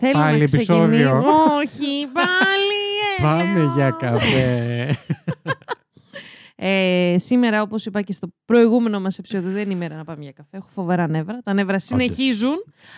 [0.00, 0.84] Λοιπόν, θέλουμε Πάλι να ξεκινήσουμε.
[0.96, 1.24] επεισόδιο.
[1.56, 2.78] Όχι, πάλι.
[3.18, 3.28] έλα.
[3.36, 4.96] Πάμε για καφέ.
[6.60, 10.22] Ε, σήμερα, όπως είπα και στο προηγούμενο μας επεισόδιο, δεν είναι η μέρα να πάμε
[10.22, 10.56] για καφέ.
[10.56, 11.38] Έχω φοβερά νεύρα.
[11.44, 12.54] Τα νεύρα συνεχίζουν.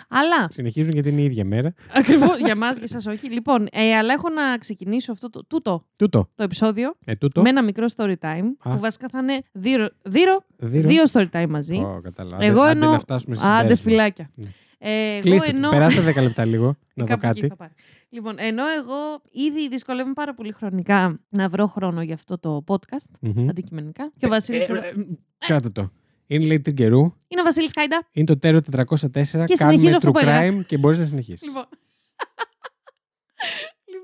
[0.08, 1.74] Αλλά, Συνεχίζουν γιατί είναι η ίδια μέρα.
[1.94, 3.30] ακριβώς για μας και σας όχι.
[3.32, 6.28] Λοιπόν, ε, αλλά έχω να ξεκινήσω αυτό το, τούτο Τούτο.
[6.34, 7.42] το επεισόδιο Ε, τούτο.
[7.42, 8.70] με ένα μικρό story time, Α.
[8.70, 10.88] που βασικά θα είναι δύο, δύο, Δύο.
[10.88, 11.76] δύο story time μαζί.
[11.76, 12.44] Ω, καταλάβα.
[12.44, 13.90] Εγώ Άντε εννοώ- να φτάσουμε σε Άντε συμπέρασμα.
[13.90, 14.30] φυλάκια.
[14.34, 14.46] Ναι.
[14.82, 15.48] Ε, εγώ Κλείστε.
[15.48, 15.68] ενώ...
[15.70, 17.48] Περάστε 10 λεπτά λίγο να δω Κάπου εκεί κάτι.
[17.48, 17.72] θα πάρει.
[18.08, 23.10] Λοιπόν, ενώ εγώ ήδη δυσκολεύομαι πάρα πολύ χρονικά να βρω χρόνο για αυτό το podcast,
[23.20, 23.48] Μμμ.
[23.48, 24.12] αντικειμενικά.
[24.16, 24.68] Και ο Βασίλης...
[24.68, 25.04] Ε, ε, ε,
[25.38, 25.90] Κράτα το.
[26.26, 26.98] Είναι λέει την καιρού.
[27.28, 28.08] Είναι ο Βασίλης Χάιντα.
[28.12, 28.62] Είναι το τέρο 404.
[28.62, 30.40] Και Κάνουμε συνεχίζω αυτό true που έλεγα.
[30.60, 31.46] crime και μπορείς να συνεχίσεις.
[31.46, 31.64] Λοιπόν.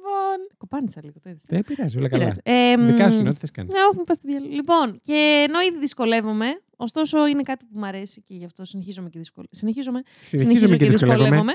[0.07, 0.57] Λοιπόν.
[0.59, 1.43] Κοπάνισα λίγο το είδες.
[1.49, 2.35] Δεν πειράζει, όλα Δεν καλά.
[2.43, 2.73] πειράζει.
[2.73, 3.69] Ε, μ, Δικά σου είναι, ό,τι θες κάνει.
[3.73, 4.53] Ναι, όχι, μην πας στη διάλογο.
[4.53, 9.09] Λοιπόν, και ενώ ήδη δυσκολεύομαι, ωστόσο είναι κάτι που μου αρέσει και γι' αυτό συνεχίζομαι
[9.09, 9.57] και δυσκολεύομαι.
[9.57, 11.53] Συνεχίζομαι, Συνεχίζουμε και δυσκολεύομαι.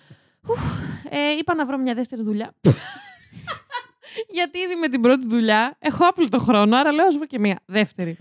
[0.48, 0.62] Ουφ,
[1.10, 2.54] ε, είπα να βρω μια δεύτερη δουλειά.
[4.36, 7.60] Γιατί ήδη με την πρώτη δουλειά έχω άπλυτο χρόνο, άρα λέω ας βρω και μια
[7.66, 8.16] δεύτερη.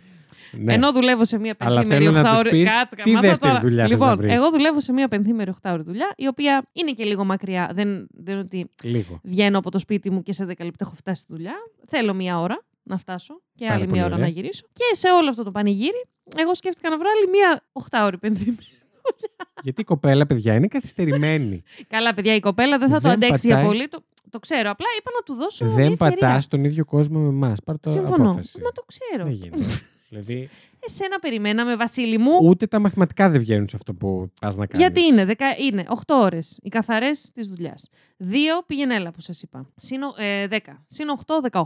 [0.57, 0.73] Ναι.
[0.73, 3.51] Ενώ δουλεύω σε μια Αλλά πενθήμερη θέλω να τους 8 πεις Κάτσε, τι καμάτα δεύτερη
[3.51, 3.59] τώρα.
[3.63, 4.33] δουλειά θες Λοιπόν, να βρεις.
[4.33, 7.71] εγώ δουλεύω σε μια πενθήμερη 8 ώρη δουλειά, η οποία είναι και λίγο μακριά.
[7.73, 9.19] Δεν, δεν είναι ότι Λίγο.
[9.23, 11.53] βγαίνω από το σπίτι μου και σε 10 λεπτά έχω φτάσει στη δουλειά.
[11.87, 14.25] Θέλω μία ώρα να φτάσω και Πάρα άλλη πολύ μία ώρα ωραία.
[14.27, 14.65] να γυρίσω.
[14.73, 16.05] Και σε όλο αυτό το πανηγύρι,
[16.37, 18.67] εγώ σκέφτηκα να βρω άλλη μία 8 ώρη πενθήμερη.
[19.63, 21.63] Γιατί η κοπέλα, παιδιά, είναι καθυστερημένη.
[21.87, 23.71] Καλά, παιδιά, η κοπέλα δεν θα το Δεν αντέξει για πατάει.
[23.71, 23.87] πολύ.
[23.87, 24.69] Το, το ξέρω.
[24.69, 25.65] Απλά είπα να του δώσω.
[25.65, 26.17] μια Δεν ευκαιρία.
[26.17, 27.59] πατάς στον ίδιο κόσμο με εμάς.
[27.63, 28.23] Πάρ το Συμφωνώ.
[28.23, 28.61] απόφαση.
[28.63, 29.23] Μα το ξέρω.
[29.23, 29.65] Δεν γίνεται.
[30.21, 30.49] δηλαδή,
[30.87, 32.39] Εσένα περιμέναμε, Βασίλη μου.
[32.41, 34.87] ούτε τα μαθηματικά δεν βγαίνουν σε αυτό που πας να κάνεις.
[34.87, 37.89] Γιατί είναι, δεκα, είναι 8 ώρες οι καθαρές της δουλειάς.
[38.17, 39.69] 2 πήγαινε έλα που σας είπα.
[39.75, 40.83] Συν, ε, 10.
[40.87, 41.61] Συν 8, 18.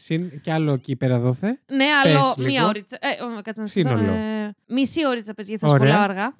[0.00, 1.60] Συν κι άλλο εκεί πέρα δόθε.
[1.66, 2.66] Ναι, άλλο Πες μία λίγο.
[2.66, 2.98] ώριτσα.
[3.00, 3.96] Ε, ω, κάτσε να σκεφτώ.
[3.96, 4.12] Σύνολο.
[4.12, 5.86] Ε, μισή ώριτσα πες γιατί θα Ωραία.
[5.88, 6.36] σχολάω αργά.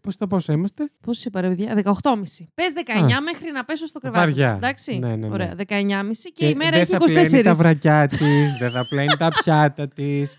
[0.00, 2.48] Πώς το πόσο είμαστε; Πώς είπα, ρε παιδιά, 18,5.
[2.54, 4.30] Πες 19 μέχρι να πέσω στο κρεβάτι.
[4.30, 4.50] Βαριά.
[4.50, 4.98] μου, Εντάξει.
[4.98, 5.32] Ναι, ναι, ναι.
[5.32, 7.06] Ωραία, 19,5 και, η μέρα δεν έχει θα 24.
[7.06, 10.36] πλένει τα βρακιά της, δεν θα πλένει τα πιάτα της.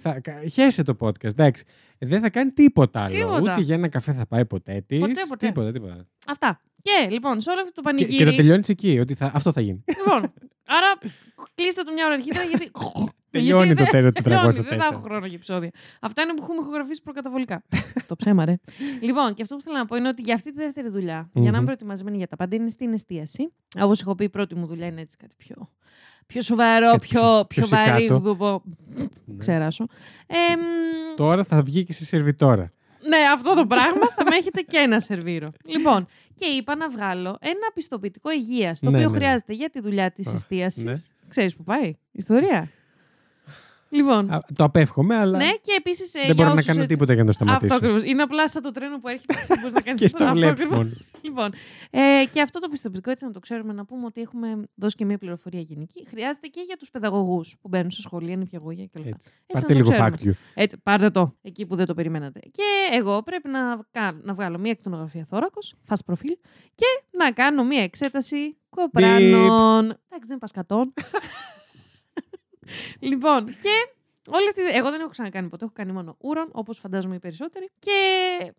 [0.00, 0.20] Θα...
[0.52, 1.64] Χέσε το podcast, εντάξει.
[1.98, 3.14] Δεν θα κάνει τίποτα άλλο.
[3.14, 3.40] Τίποτα.
[3.40, 4.98] Ούτε για ένα καφέ θα πάει ποτέ της.
[4.98, 5.46] Ποτέ, ποτέ.
[5.46, 6.06] Τίποτα, τίποτα.
[6.26, 6.60] Αυτά.
[6.82, 8.16] Και λοιπόν, σε όλο αυτό το Και, πανηγύρι.
[8.16, 9.30] και το τελειώνεις εκεί, ότι θα...
[9.34, 9.84] αυτό θα γίνει.
[9.98, 10.32] Λοιπόν,
[10.66, 11.12] άρα
[11.54, 12.70] κλείστε το μια ώρα αρχίτερα γιατί.
[13.30, 14.64] Τελειώνει γιατί το δεν- τέλο τελειώνει, 404.
[14.68, 15.70] Δεν θα έχω χρόνο για επεισόδια.
[16.00, 17.62] Αυτά είναι που έχουμε ηχογραφήσει προκαταβολικά.
[18.08, 18.54] το ψέμα, ρε.
[19.00, 21.42] λοιπόν, και αυτό που θέλω να πω είναι ότι για αυτή τη δεύτερη δουλειά, για
[21.42, 21.64] να είμαι Μμμ.
[21.64, 23.52] προετοιμασμένη για τα πάντα, είναι στην εστίαση.
[23.80, 25.68] Όπως έχω πει, η πρώτη μου δουλειά είναι έτσι κάτι πιο,
[26.26, 27.90] πιο σοβαρό, Κάτι πιο, πιο πιο σηκάτο.
[27.90, 28.62] βαρύγδουπο.
[28.94, 29.36] Ναι.
[29.38, 29.86] Ξεράσω.
[30.26, 32.72] Ε, μ, Τώρα θα βγει και σε σερβιτόρα.
[33.08, 35.52] Ναι, αυτό το πράγμα θα με έχετε και ένα σερβίρο.
[35.64, 39.16] λοιπόν, και είπα να βγάλω ένα πιστοποιητικό υγείας, το Ναι, οποίο ναι.
[39.16, 40.82] χρειάζεται για τη δουλειά της Α, εστίασης.
[40.84, 40.92] ναι.
[41.28, 42.70] Ξέρεις που πάει, ιστορία;
[43.88, 46.12] Λοιπόν, Α, το απέφχομαι, αλλά ναι, και επίσης.
[46.26, 47.74] δεν μπορώ να κάνω τίποτα για να το σταματήσω.
[47.74, 48.10] Αυτό ακριβώς.
[48.10, 50.66] Είναι απλά σαν το τρένο που έρχεται και δεν μπορείς να κάνεις Και στο βλέπεις
[50.66, 50.90] μόνο.
[51.22, 51.52] Λοιπόν,
[51.90, 55.04] ε, και αυτό το πιστοποιητικό, έτσι να το ξέρουμε, να πούμε ότι έχουμε δώσει και
[55.04, 56.06] μια πληροφορία γενική.
[56.08, 59.06] Χρειάζεται και για τους παιδαγωγούς που μπαίνουν σε σχολεία, νηπιαγωγεία κλπ.
[59.06, 59.28] Έτσι.
[59.46, 60.16] Έτσι Πάρτε να το λίγο ξέρουμε.
[60.20, 60.32] fact you.
[60.54, 62.40] Έτσι, πάρτε το εκεί που δεν το περιμένατε.
[62.40, 63.60] Και εγώ πρέπει να,
[63.90, 66.36] κα- να βγάλω μία εκτονογραφία θώρακος, fast προφίλ,
[66.74, 66.86] και
[67.18, 69.84] να κάνω μία εξέταση κοπράνων.
[69.84, 70.92] Εντάξει, δεν είναι πασκατών.
[72.98, 73.74] λοιπόν, και
[74.30, 74.62] όλη αυτή...
[74.76, 77.70] εγώ δεν έχω ξανακάνει ποτέ, έχω κάνει μόνο ούρον, όπως φαντάζομαι οι περισσότεροι.
[77.78, 77.92] Και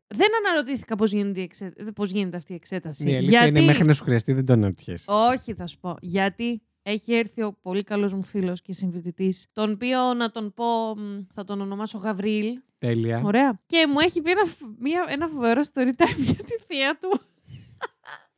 [0.08, 1.74] δεν αναρωτήθηκα πώς γίνεται, η εξέ...
[1.96, 3.04] πώς γίνεται αυτή η εξέταση.
[3.04, 5.06] Ναι, η αλήθεια είναι μέχρι να σου χρειαστεί, δεν το αναρωτιέσαι.
[5.08, 5.96] Όχι, θα σου πω.
[6.02, 10.96] Γιατί έχει έρθει ο πολύ καλός μου φίλος και συμφοιτητής, τον οποίο να τον πω,
[10.98, 12.60] μ, θα τον ονομάσω Γαβρίλ.
[12.78, 13.22] Τέλεια.
[13.26, 13.62] Ωραία.
[13.66, 17.20] Και μου έχει πει ένα, φ- μια, ένα φοβερό story time για τη θεία του.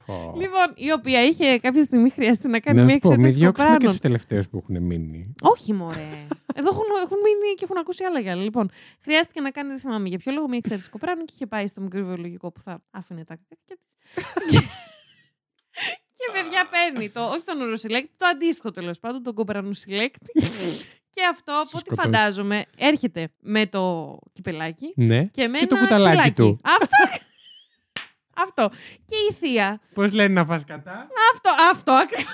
[0.09, 0.33] Πω.
[0.39, 3.39] Λοιπόν, η οποία είχε κάποια στιγμή χρειαστεί να κάνει Να μια σου πω, μην εξέταση
[3.39, 3.91] διώξουμε και κοπράνων.
[3.91, 5.33] τους τελευταίους που έχουν μείνει.
[5.41, 6.09] Όχι, μωρέ.
[6.55, 8.43] Εδώ έχουν, έχουν μείνει και έχουν ακούσει άλλα για άλλα.
[8.43, 8.69] Λοιπόν,
[9.03, 11.81] χρειάστηκε να κάνει, δεν θυμάμαι για ποιο λόγο, μια εξέταση κοπράνων και είχε πάει στο
[11.81, 13.93] μικροβιολογικό που θα άφηνε τα κακάκια της.
[16.17, 20.31] και παιδιά παίρνει το, όχι τον ουροσυλλέκτη, το αντίστοιχο τέλος πάντων, τον κοπρανοσυλλέκτη.
[21.09, 22.01] και αυτό, από ό,τι σκοτώσει.
[22.09, 25.23] φαντάζομαι, έρχεται με το κυπελάκι Ναι.
[25.25, 26.31] και με Και το ένα κουταλάκι ξυλάκι.
[26.41, 26.59] του.
[26.63, 26.87] Αυτό.
[28.43, 28.69] Αυτό.
[29.05, 32.25] Και η θεία Πώς λένε να φας κατά; αυτό, αυτό ακριβώς.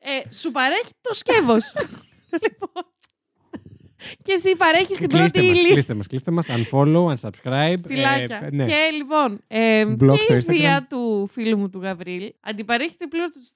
[0.00, 1.72] ε, σου παρέχει το σκεύος.
[2.42, 2.82] λοιπόν.
[4.22, 5.72] Και εσύ παρέχεις την πρώτη Κλείστε μας, ύλη.
[5.72, 7.76] κλείστε μας, κλείστε μας, unfollow, unsubscribe.
[7.86, 8.40] Φυλάκια.
[8.44, 8.64] ε, ναι.
[8.64, 10.40] Και λοιπόν, ε, Block και η στο Instagram.
[10.56, 13.06] θεία του φίλου μου του Γαβρίλ αντιπαρέχεται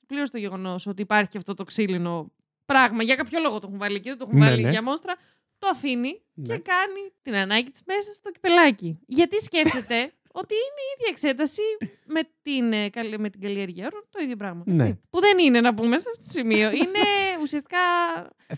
[0.06, 2.32] πλήρως το γεγονός ότι υπάρχει και αυτό το ξύλινο
[2.64, 3.02] πράγμα.
[3.02, 4.70] Για κάποιο λόγο το έχουν βάλει εκεί, δεν το έχουν Ναι, βάλει ναι.
[4.70, 5.14] για μόστρα.
[5.58, 6.46] Το αφήνει Ναι.
[6.56, 8.98] και κάνει την ανάγκη της μέσα στο κυπελάκι.
[9.06, 11.62] Γιατί σκέφτεται ότι είναι η ίδια εξέταση
[12.14, 14.62] με την, ε, καλ- με την καλλιέργεια όρων, το ίδιο πράγμα.
[14.66, 14.76] έτσι.
[14.76, 14.88] Ναι.
[15.10, 16.68] Που δεν είναι να πούμε σε αυτό το σημείο.
[16.82, 17.04] Είναι
[17.42, 17.78] ουσιαστικά.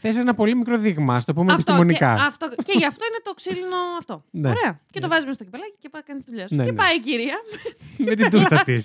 [0.02, 2.26] Θες ένα πολύ μικρό δείγμα, ας το πούμε Αυτό, και, επιστημονικά.
[2.26, 4.24] αυτό, και γι' αυτό είναι το ξύλινο αυτό.
[4.30, 4.48] Ναι.
[4.48, 4.72] Ωραία.
[4.92, 5.12] Και το Ναι.
[5.14, 6.54] βάζουμε στο κυπελάκι και πάει κάνει τη δουλειά σου.
[6.54, 6.76] Ναι, και ναι.
[6.82, 7.38] πάει η κυρία
[8.06, 8.82] Με την τούρτα της.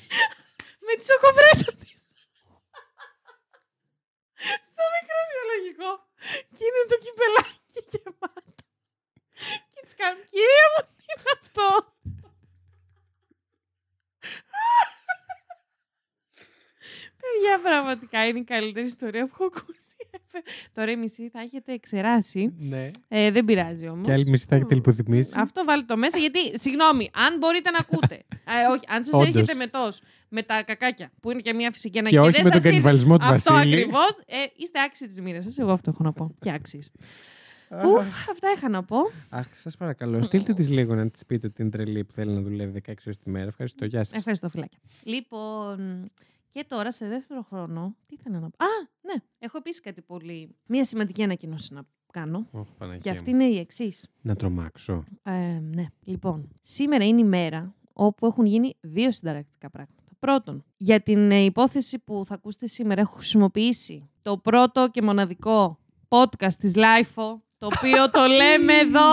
[0.87, 1.91] με τη σοκοβρέτα της.
[4.71, 5.89] στο μικρό βιολογικό.
[6.55, 8.51] Και είναι το κυπελάκι γεμάτο.
[9.73, 11.67] Και της κάνουν, κυρία μου, τι είναι αυτό;
[17.25, 19.95] Παιδιά, πραγματικά είναι η καλύτερη ιστορία που έχω ακούσει.
[20.73, 22.53] Τώρα η μισή θα έχετε εξεράσει.
[22.57, 22.91] ναι.
[23.07, 24.05] Ε, δεν πειράζει όμως.
[24.05, 25.31] Και άλλη μισή θα έχετε λιποθυμήσει.
[25.35, 28.15] Αυτό βάλτε το μέσα γιατί, συγγνώμη, αν μπορείτε να ακούτε.
[28.53, 29.27] ε, όχι, αν σας Όντως.
[29.27, 32.15] έρχεται με τόσ, με τα κακάκια, που είναι και μια φυσική ανάγκη.
[32.15, 33.73] Και όχι δεν με τον σας ήρθε κανιβαλισμό του Αυτό Βασίλη.
[33.75, 34.17] ακριβώς.
[34.25, 35.57] Ε, είστε άξιοι της μοίρας σας.
[35.57, 36.35] Εγώ αυτό έχω να πω.
[36.39, 36.83] Και άξιοι.
[37.71, 38.97] Ουφ, αυτά είχα να πω.
[39.29, 42.41] Αχ, σας παρακαλώ, στείλτε τη λίγο να τη πείτε ότι είναι τρελή που θέλει να
[42.41, 43.45] δουλεύει 16 ώρες τη μέρα.
[43.47, 44.17] Ευχαριστώ, γεια σας.
[44.17, 44.79] Ευχαριστώ, φυλάκια.
[45.03, 46.09] Λοιπόν,
[46.51, 48.65] και τώρα σε δεύτερο χρόνο, τι ήθελα να πω.
[48.65, 48.67] Α,
[49.01, 50.55] ναι, έχω επίσης κάτι πολύ.
[50.65, 51.81] Μία σημαντική ανακοίνωση να
[52.11, 52.47] κάνω.
[53.01, 54.07] Και αυτή είναι η εξής.
[54.21, 55.03] Να τρομάξω.
[55.23, 56.49] Ε, ναι, λοιπόν.
[56.61, 60.03] Σήμερα είναι η μέρα όπου έχουν γίνει δύο συνταρακτικά πράγματα.
[60.19, 65.79] Πρώτον, για την ε, υπόθεση που θα ακούσετε σήμερα έχω χρησιμοποιήσει το πρώτο και μοναδικό
[66.07, 69.11] podcast της Lifeo, το οποίο το λέμε εδώ.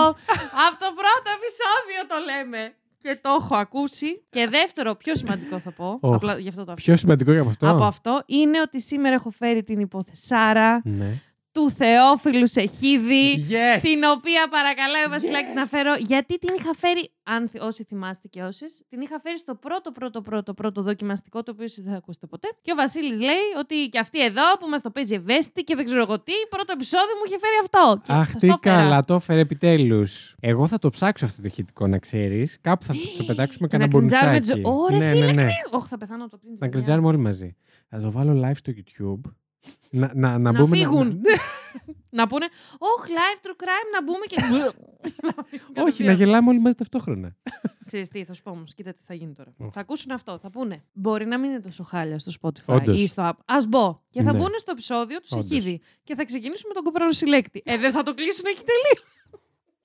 [0.65, 2.73] Από το πρώτο επεισόδιο το λέμε.
[2.97, 4.25] Και το έχω ακούσει.
[4.29, 5.97] Και δεύτερο, πιο σημαντικό θα πω.
[6.01, 6.15] Οχ.
[6.15, 6.85] Απλά γι' αυτό το αφήνω.
[6.85, 7.69] Πιο σημαντικό για από αυτό.
[7.69, 11.21] Από αυτό είναι ότι σήμερα έχω φέρει την υπόθεσάρα Ναι.
[11.53, 13.25] Του Θεόφιλου Σεχίδη.
[13.49, 13.81] Yes!
[13.81, 15.93] Την οποία παρακαλάει ο Βασιλάκη να φέρω.
[16.11, 19.91] Γιατί την είχα φέρει, αν θυ- όσοι θυμάστε και όσες, την είχα φέρει στο πρώτο,
[19.91, 22.47] πρώτο, πρώτο, πρώτο δοκιμαστικό, το οποίο εσείς δεν θα ακούσετε ποτέ.
[22.61, 25.85] Και ο Βασίλης λέει ότι και αυτή εδώ που μας το παίζει ευαίσθητη και δεν
[25.85, 28.01] ξέρω εγώ τι, πρώτο επεισόδιο μου είχε φέρει αυτό.
[28.05, 28.81] Και Αχ, σας τι το έφερα.
[28.83, 30.35] καλά, το έφερε επιτέλους.
[30.39, 32.57] Εγώ θα το ψάξω αυτό το ηχητικό, να ξέρεις.
[32.61, 34.61] Κάπου θα το πετάξουμε Και να κανένα κριτζάρουμε μπονουσάκι.
[34.61, 35.47] τις- Ωρε, ναι, φίλε, ναι, ναι.
[35.71, 36.69] Όχι, θα πεθάνω από το cringe, Να παιδιά.
[36.69, 37.55] κριτζάρουμε όλοι μαζί.
[37.89, 39.31] Θα το βάλω live στο YouTube.
[39.89, 41.21] Να, να, να, Να μπούμε φύγουν.
[42.09, 42.45] Να πούνε,
[42.77, 44.35] Όχι, live true crime, να μπούμε και.
[45.87, 47.35] Όχι, να γελάμε όλοι μαζί ταυτόχρονα.
[47.85, 49.53] Ξέρεις τι, θα σου πω όμως, κοίτα τι θα γίνει τώρα.
[49.57, 49.71] Ω.
[49.71, 50.83] Θα ακούσουν αυτό, θα πούνε.
[50.93, 53.01] Μπορεί να μην είναι τόσο χάλια στο Spotify Όντως.
[53.01, 53.53] ή στο app.
[53.53, 53.99] Α μπω.
[54.09, 54.37] Και θα Ναι.
[54.37, 55.47] μπουν στο επεισόδιο τους Όντως.
[55.47, 55.81] Σεχίδη.
[56.03, 57.61] Και θα ξεκινήσουμε τον κοπράνο συλλέκτη.
[57.65, 59.07] Ε, δεν θα το κλείσουν εκεί τελείω.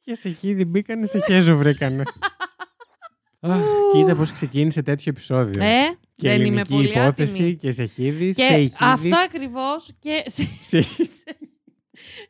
[0.01, 2.03] Και σε χίδι μπήκανε, σε χέζο βρήκανε.
[3.41, 5.63] Αχ, κοίτα πώς ξεκίνησε τέτοιο επεισόδιο.
[5.63, 7.57] Ε, και δεν είμαι ελληνική πολύ υπόθεση άτιμη.
[7.57, 9.93] και σε χίδι, Και σε ηχίδης, αυτό ακριβώς.
[9.99, 10.23] Και...
[10.61, 10.81] σε-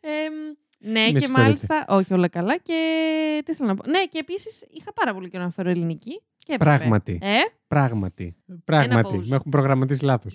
[0.01, 0.35] Εμ,
[0.79, 1.31] ναι, Με και συγχωρείτε.
[1.43, 1.85] μάλιστα.
[1.89, 2.57] Όχι, όλα καλά.
[2.59, 2.79] Και
[3.45, 3.91] τι θέλω να πω.
[3.91, 6.23] Ναι, και επίσης είχα πάρα πολύ καιρό να φέρω ελληνική.
[6.39, 6.77] Και έπρεπε.
[6.77, 7.19] Πράγματι.
[7.23, 7.37] Ε,
[7.69, 8.37] Πράγματι.
[8.65, 9.19] Πράγματι.
[9.23, 9.27] pause.
[9.27, 10.35] Με έχουν προγραμματίσει λάθος.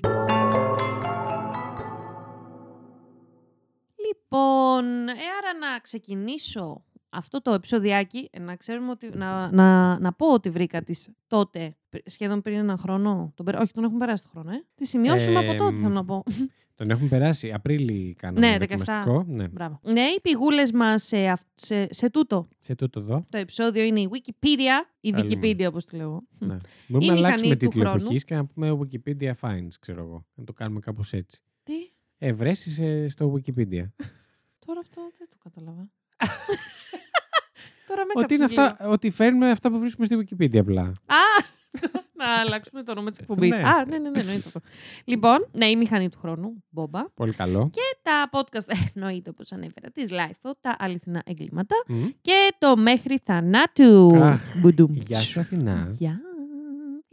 [4.08, 10.14] Λοιπόν, ε, άρα να ξεκινήσω αυτό το επεισοδιάκι, ε, να ξέρουμε ότι, να, να, να
[10.14, 13.98] πω ότι βρήκα τις τότε, πρι- σχεδόν πριν ένα χρόνο, τον, περα- όχι τον έχουν
[13.98, 14.64] περάσει το χρόνο, ε.
[14.76, 16.24] Τη σημειώσουμε από τότε, Εμ, θέλω να πω.
[16.76, 17.52] Τον έχουν περάσει.
[17.52, 18.60] Απρίλη κάναμε Ναι, 17.
[18.60, 19.24] δοκιμαστικό.
[19.28, 19.48] Ναι.
[19.48, 19.80] Μπράβο.
[19.84, 23.26] Ναι, οι πηγούλες μας σε, αυ- σε, σε τούτο Σε τούτο εδώ.
[23.32, 25.30] το επεισόδιο είναι η Wikipedia, η Θέλουμε.
[25.42, 26.06] Wikipedia όπως τη λέω.
[26.06, 26.24] εγώ.
[26.40, 26.58] Ναι.
[26.88, 28.00] Μπορούμε Η να μηχανή αλλάξουμε του τίτλο χρόνου.
[28.02, 30.26] εποχής και να πούμε Wikipedia Finds, ξέρω εγώ.
[30.34, 31.42] Να το κάνουμε κάπως έτσι.
[31.64, 31.74] Τι,
[32.18, 33.86] Ευρέσεις ε, στο Wikipedia.
[34.66, 35.90] τώρα αυτό δεν το κατάλαβα.
[37.88, 38.62] τώρα με ότι, είναι έκαψες λίγο.
[38.64, 40.82] αυτά, ότι φέρνουμε αυτά που βρίσκουμε στη Wikipedia απλά.
[40.82, 41.52] Α!
[42.20, 43.58] να αλλάξουμε το όνομα της εκπομπής.
[43.58, 43.64] Ναι.
[43.64, 44.60] Α, ναι, ναι, ναι, εννοείται αυτό.
[45.06, 47.10] λοιπόν, ναι, η μηχανή του χρόνου, Μπόμπα.
[47.14, 47.70] Πολύ καλό.
[47.72, 51.76] Και τα podcast, ε, εννοείται όπως ανέφερα, της Lifeo, τα αληθινά εγκλήματα.
[51.88, 52.06] Μμ.
[52.22, 54.10] Και το μέχρι θανάτου.
[54.16, 54.92] Αχ, Μπουντουμ.
[54.94, 55.88] Γεια σου Αθηνά.
[55.98, 56.20] Γεια.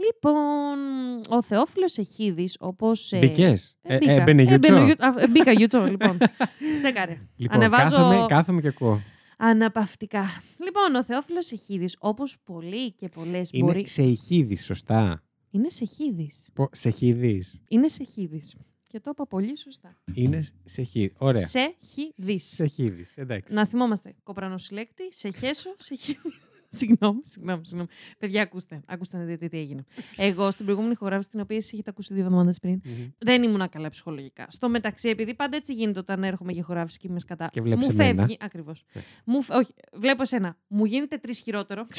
[0.06, 0.78] Λοιπόν,
[1.28, 3.12] ο Θεόφιλος Εχίδης, όπως...
[3.12, 4.12] ε, Μπήκες; ε, Ε, μπήκα.
[4.12, 4.72] ε, μπαινε Ε, γιουτσό.
[4.72, 6.18] μπαίνω γιου- α, ε, Μπήκα γιουτσό, λοιπόν.
[6.78, 7.16] Τσέκαρε.
[7.36, 9.00] Λοιπόν, Ανεβάζω- κάθομαι, κάθομαι και ακούω.
[9.42, 10.42] Αναπαυτικά.
[10.58, 13.86] Λοιπόν, ο Θεόφιλος Εχίδης, όπως πολλοί και πολλές Είναι μπορεί...
[13.88, 15.22] σε ηχίδης, σωστά.
[15.50, 16.48] Είναι Σεχίδης.
[16.54, 17.60] Πο- Σε χίδης.
[17.68, 18.54] Είναι Σεχίδης.
[18.86, 20.02] Και το είπα πολύ σωστά.
[20.14, 21.14] Είναι σε χίδης.
[21.18, 21.46] Ωραία.
[21.46, 22.44] Σεχίδης.
[22.54, 23.16] Σε χίδης.
[23.16, 23.54] Εντάξει.
[23.54, 24.14] Να θυμόμαστε.
[24.22, 26.44] Κοπρανοσυλλέκτη, σε χέσω, σε χίδης.
[26.78, 27.88] Συγγνώμη, συγγνώμη, συγγνώμη.
[28.18, 28.80] Παιδιά, ακούστε.
[28.86, 29.84] Ακούστε να δείτε τι έγινε.
[30.16, 33.08] Εγώ στην προηγούμενη ηχογράφηση, την οποία εσείς έχετε ακούσει δύο εβδομάδες πριν, Μμμ.
[33.18, 34.46] δεν ήμουν καλά ψυχολογικά.
[34.50, 37.48] Στο μεταξύ, επειδή πάντα έτσι γίνεται όταν έρχομαι για ηχογράφηση και είμαι σκατά.
[37.52, 38.14] Και βλέπεις μου εμένα.
[38.22, 38.36] φεύγει.
[38.40, 38.84] Ακριβώς.
[38.92, 39.02] Ναι.
[39.24, 39.42] Μου...
[39.42, 40.56] φε- Όχι, βλέπω εσένα.
[40.66, 41.86] Μου γίνεται τρεις χειρότερο.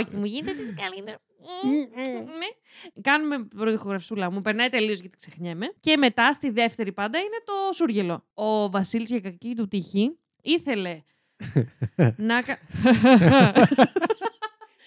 [0.00, 1.16] Όχι, μου γίνεται τρεις καλύτερο.
[2.24, 3.00] ναι.
[3.00, 4.30] Κάνουμε πρώτη ηχογραφησούλα.
[4.30, 5.72] Μου περνάει τελείως γιατί ξεχνιέμαι.
[5.80, 8.24] Και μετά στη δεύτερη πάντα είναι το σούργελο.
[8.34, 11.02] Ο Βασίλης για κακή του τύχη ήθελε
[12.16, 12.42] να.
[12.42, 12.58] κα-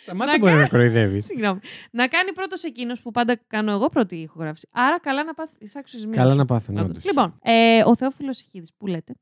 [0.04, 1.26] Σταμάτα να μπορεί να κοροϊδεύεις.
[1.26, 1.60] Συγγνώμη.
[1.92, 4.68] Να κάνει πρώτος εκείνος που πάντα κάνω εγώ πρώτη ηχογράφηση.
[4.72, 6.90] Άρα καλά να πάθεις εισάξου Καλά να πάθουν Όντως.
[6.90, 7.04] όντως.
[7.06, 9.16] Λοιπόν, ε, ο Θεόφιλος Εχίδης που λέτε,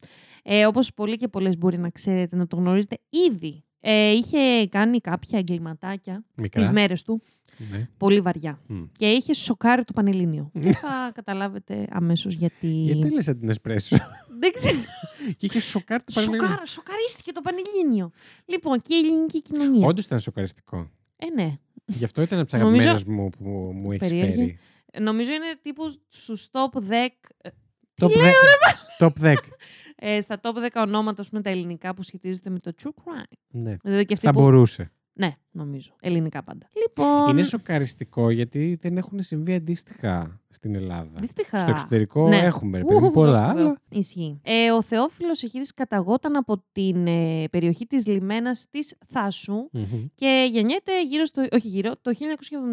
[0.43, 2.97] ε, όπως πολλοί και πολλές μπορεί να ξέρετε, να το γνωρίζετε
[3.29, 6.63] ήδη Ε, είχε κάνει κάποια εγκληματάκια Μικρά.
[6.63, 7.21] στις μέρες του,
[7.71, 7.89] Ναι.
[7.97, 8.61] πολύ βαριά.
[8.67, 8.83] Μμ.
[8.97, 10.51] Και είχε σοκάρει το Πανελλήνιο.
[10.61, 12.67] και θα καταλάβετε αμέσως γιατί...
[12.67, 13.97] Γιατί λες την εσπρέσο;
[14.39, 14.79] Δεν ξέρω.
[15.37, 16.45] και είχε σοκάρει το Πανελλήνιο.
[16.47, 18.11] Σοκάρα, σοκαρίστηκε το Πανελλήνιο.
[18.45, 19.87] Λοιπόν, και η ελληνική κοινωνία.
[19.87, 20.89] Όντως ήταν σοκαριστικό.
[21.17, 21.57] Ε, ναι.
[21.85, 24.35] Γι' αυτό ήταν από τις Νομίζω- αγαπημένες μου που μου έχει Περίεργη.
[24.35, 24.59] φέρει.
[24.91, 26.81] Ε, Νομίζω είναι τύπου στους top 10...
[27.41, 27.49] ε,
[28.01, 29.07] Top 10.
[29.07, 29.35] Top 10.
[29.99, 33.37] Ε, στα top 10 ονόματα, ας πούμε, τα ελληνικά που σχετίζονται με το true crime.
[33.47, 33.77] Ναι.
[33.81, 34.41] Δηλαδή και αυτοί Θα που...
[34.41, 34.91] μπορούσε.
[35.13, 35.91] Ναι, νομίζω.
[35.99, 36.69] Ελληνικά πάντα.
[36.73, 37.29] Λοιπόν.
[37.29, 41.09] Είναι σοκαριστικό γιατί δεν έχουν συμβεί αντίστοιχα στην Ελλάδα.
[41.15, 41.57] Δυστυχά.
[41.59, 42.35] Στο εξωτερικό Ναι.
[42.37, 43.65] έχουμε ρε Ου, παιδί μου, πολλά, δόξα τω Θεώ.
[43.67, 44.39] αλλά Ισχύει.
[44.43, 50.05] Ε, ο Θεόφιλος Εχίδης καταγόταν από την ε, περιοχή της λιμένας της Θάσου Μμμ.
[50.15, 51.47] και γεννιέται γύρω στο.
[51.51, 52.11] Όχι γύρω, το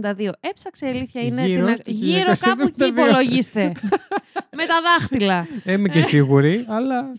[0.02, 0.30] 1972.
[0.40, 1.46] Έψαξε, αλήθεια είναι.
[1.46, 2.86] Γύρω την α- στο γύρω κάπου εκεί 1972.
[2.86, 3.72] υπολογίστε.
[4.58, 5.46] Με τα δάχτυλα.
[5.64, 7.12] Δεν είμαι και σίγουρη, αλλά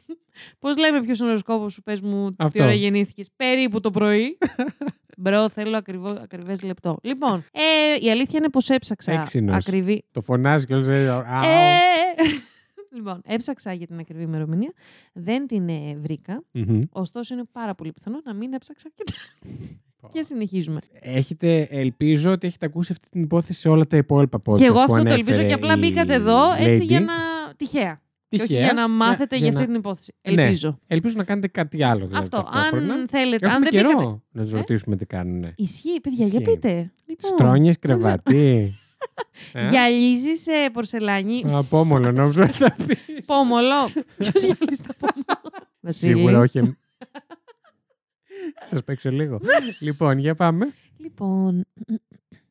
[0.60, 2.64] Πώς λέμε ποιος είναι ο οροσκόπος σου, πες μου τι Αυτό.
[2.64, 3.30] ώρα γεννήθηκες.
[3.36, 4.38] Περίπου το πρωί.
[5.20, 5.82] Μπρο, θέλω
[6.22, 6.98] ακριβές λεπτό.
[7.02, 9.56] Λοιπόν, ε, η αλήθεια είναι πως έψαξα Έξινος.
[9.56, 10.04] ακριβή.
[10.12, 11.24] το φωνάζει και όλες λέει, «Αου».
[11.24, 12.24] Ε,
[12.96, 14.74] λοιπόν, έψαξα για την ακριβή ημερομηνία.
[15.14, 16.44] Δεν την ε, βρήκα.
[16.52, 16.80] Μμμ.
[16.92, 19.04] Ωστόσο, είναι πάρα πολύ πιθανό να μην έψαξα και,
[20.10, 20.80] και συνεχίζουμε.
[21.00, 24.74] Έχετε, ελπίζω ότι έχετε ακούσει αυτή την υπόθεση σε όλα τα υπόλοιπα podcast και εγώ
[24.74, 26.88] που αυτό το ανέφερε ελπίζω και απλά η μπήκατε εδώ έτσι lady.
[26.88, 27.14] για να.
[27.56, 28.02] τυχαία.
[28.30, 28.64] Και όχι Τυχαία.
[28.64, 30.14] για να μάθετε Ναι, για αυτή να- την υπόθεση.
[30.32, 30.42] Ναι.
[30.42, 30.80] Ελπίζω.
[30.88, 32.06] Ελπίζω να κάνετε κάτι άλλο.
[32.08, 32.38] Δηλαδή, Αυτό.
[32.52, 32.94] ταυτόχρονα.
[32.94, 33.46] Αν θέλετε.
[33.46, 34.20] Έχουμε αν δεν καιρό μπήκατε.
[34.32, 35.54] να τους Ε; ρωτήσουμε τι κάνουν.
[35.56, 36.54] Ισχύει, παιδιά, για Ισχύει.
[36.54, 36.92] πείτε.
[37.06, 38.74] Λοιπόν, Στρώνιες, κρεβατί.
[39.54, 41.44] Ε; Γυαλίζει σε πορσελάνη.
[41.48, 42.98] Απόμολο, νόμιζα ότι θα πεις.
[43.26, 43.86] Πόμολο.
[44.18, 45.52] Ποιος γυαλίζει τα πόμολο.
[45.80, 46.12] Βασίλη.
[46.16, 46.60] Σίγουρα όχι.
[48.66, 49.40] Σας παίξω λίγο.
[49.80, 50.74] λοιπόν, για πάμε.
[50.98, 51.66] Λοιπόν.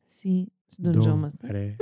[0.05, 1.75] Συ, συντονιζόμαστε.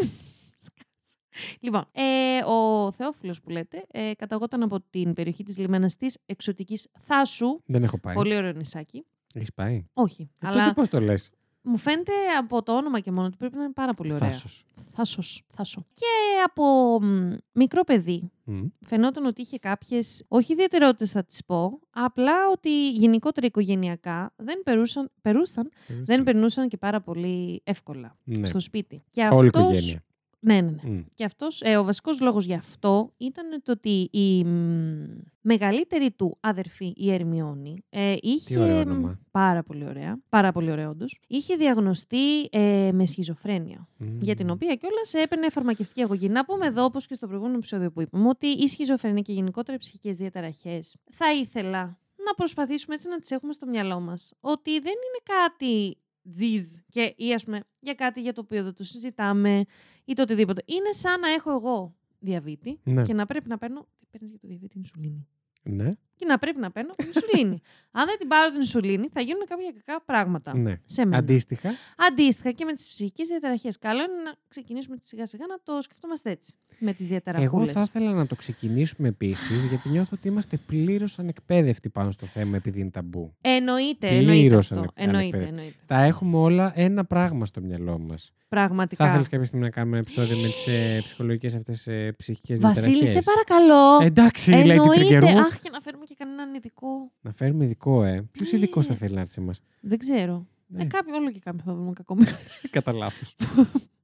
[1.36, 1.42] Ρε.
[1.42, 1.58] Σκάσε.
[1.60, 6.88] Λοιπόν, ε, ο Θεόφιλος που λέτε ε, καταγόταν από την περιοχή της λιμένας της εξωτικής
[7.00, 7.60] Θάσου.
[7.65, 8.13] Δεν έχω πάει.
[8.15, 9.06] Πολύ ωραίο νησάκι.
[9.34, 11.30] Έχεις πάει; Όχι, Ε, αλλά Τότε πώς το λες;
[11.62, 14.32] μου φαίνεται από το όνομα και μόνο του πρέπει να είναι πάρα πολύ ωραία.
[14.32, 14.63] Θάσος.
[14.92, 15.44] Θάσος.
[15.56, 15.86] Θάσο.
[15.94, 16.06] Και
[16.46, 18.62] από μ, μικρό παιδί Μμ.
[18.86, 25.12] φαινόταν ότι είχε κάποιες, όχι ιδιαιτερότητες θα τις πω, απλά ότι γενικότερα οικογενειακά δεν περούσαν,
[25.22, 28.46] περούσαν, δεν περνούσαν και πάρα πολύ εύκολα Ναι.
[28.48, 29.04] στο σπίτι.
[29.10, 30.04] Και Όλη η αυτός- οικογένεια.
[30.46, 30.90] Ναι, ναι, ναι.
[30.90, 31.04] Μμ.
[31.14, 35.06] Και αυτός, ε, ο βασικός λόγος γι' αυτό ήταν το ότι η μ,
[35.42, 38.60] μεγαλύτερη του αδερφή, η Ερμιόνη, ε, είχε...
[38.60, 39.20] ωραίο όνομα.
[39.32, 40.22] Πάρα πολύ ωραία.
[40.30, 41.20] Πάρα πολύ ωραία όντως.
[41.28, 43.88] Είχε διαγνωστεί ε, με σχιζοφρένεια.
[43.98, 44.20] Μμ.
[44.22, 46.30] Για την οποία κιόλας έπαιρνε φαρμακευτική αγωγή.
[46.30, 49.78] Να πούμε εδώ, όπως και στο προηγούμενο επεισόδιο που είπαμε, ότι η σχιζοφρενία και γενικότερα
[49.78, 54.34] οι ψυχικές διαταραχές θα ήθελα να προσπαθήσουμε έτσι να τις έχουμε στο μυαλό μας.
[54.40, 55.98] Ότι δεν είναι κάτι
[56.34, 59.63] τζιζ και ή ας πούμε για κάτι για το οποίο δεν το συζητάμε
[60.05, 60.62] ή το οτιδήποτε.
[60.65, 63.03] Είναι σαν να έχω εγώ διαβήτη Ναι.
[63.03, 63.88] και να πρέπει να παίρνω.
[64.00, 65.27] Τι παίρνεις για το διαβήτη ινσουλίνη;
[65.63, 65.91] Ναι.
[66.17, 67.62] Και να πρέπει να παίρνω ινσουλίνη.
[67.98, 70.79] Αν δεν την πάρω την ινσουλίνη, θα γίνουν κάποια κακά πράγματα ναι.
[70.86, 71.17] σε μένα.
[71.17, 71.69] Αντίστοιχα,
[72.12, 73.79] Αντίστοιχα και με τις ψυχικές διαταραχές.
[73.79, 76.53] Καλό είναι να ξεκινήσουμε σιγά σιγά να το σκεφτόμαστε έτσι.
[76.79, 77.72] Με τις εγώ διαταραχούλε.
[77.72, 82.55] θα ήθελα να το ξεκινήσουμε επίσης, γιατί νιώθω ότι είμαστε πλήρως ανεκπαίδευτοι πάνω στο θέμα
[82.55, 83.36] επειδή είναι ταμπού.
[83.41, 84.75] Εννοείται, Πλήρως εννοείται αυτό.
[84.79, 85.50] ανε- Εννοείται, ανεκπαίδευτη.
[85.55, 85.77] εννοείται.
[85.86, 88.31] Τα έχουμε όλα ένα πράγμα στο μυαλό μας.
[88.48, 89.03] Πραγματικά.
[89.05, 92.60] Θα ήθελε κάποια στιγμή να κάνουμε ένα επεισόδιο με τις ε, ψυχολογικές αυτές ε, ψυχικές
[92.60, 93.24] Βασίλη, σε διαταραχές.
[93.48, 94.05] παρακαλώ.
[94.05, 95.00] Εντάξει, λέει την Εννοείται.
[95.00, 95.39] τρικερού.
[95.39, 97.12] Αχ, και να φέρουμε και κανέναν ειδικό.
[97.22, 98.28] Να φέρουμε ειδικό, ε.
[98.32, 98.58] Ποιος Ναι.
[98.58, 99.52] ειδικός θα θέλει να έρθει σε εμά.
[99.80, 100.48] Δεν ξέρω.
[100.68, 100.82] Ναι.
[100.84, 102.38] Ε, κάποιο, όλο και κάποιο θα βρούμε κακό μήνυμα.
[102.72, 103.36] Κατά λάθος.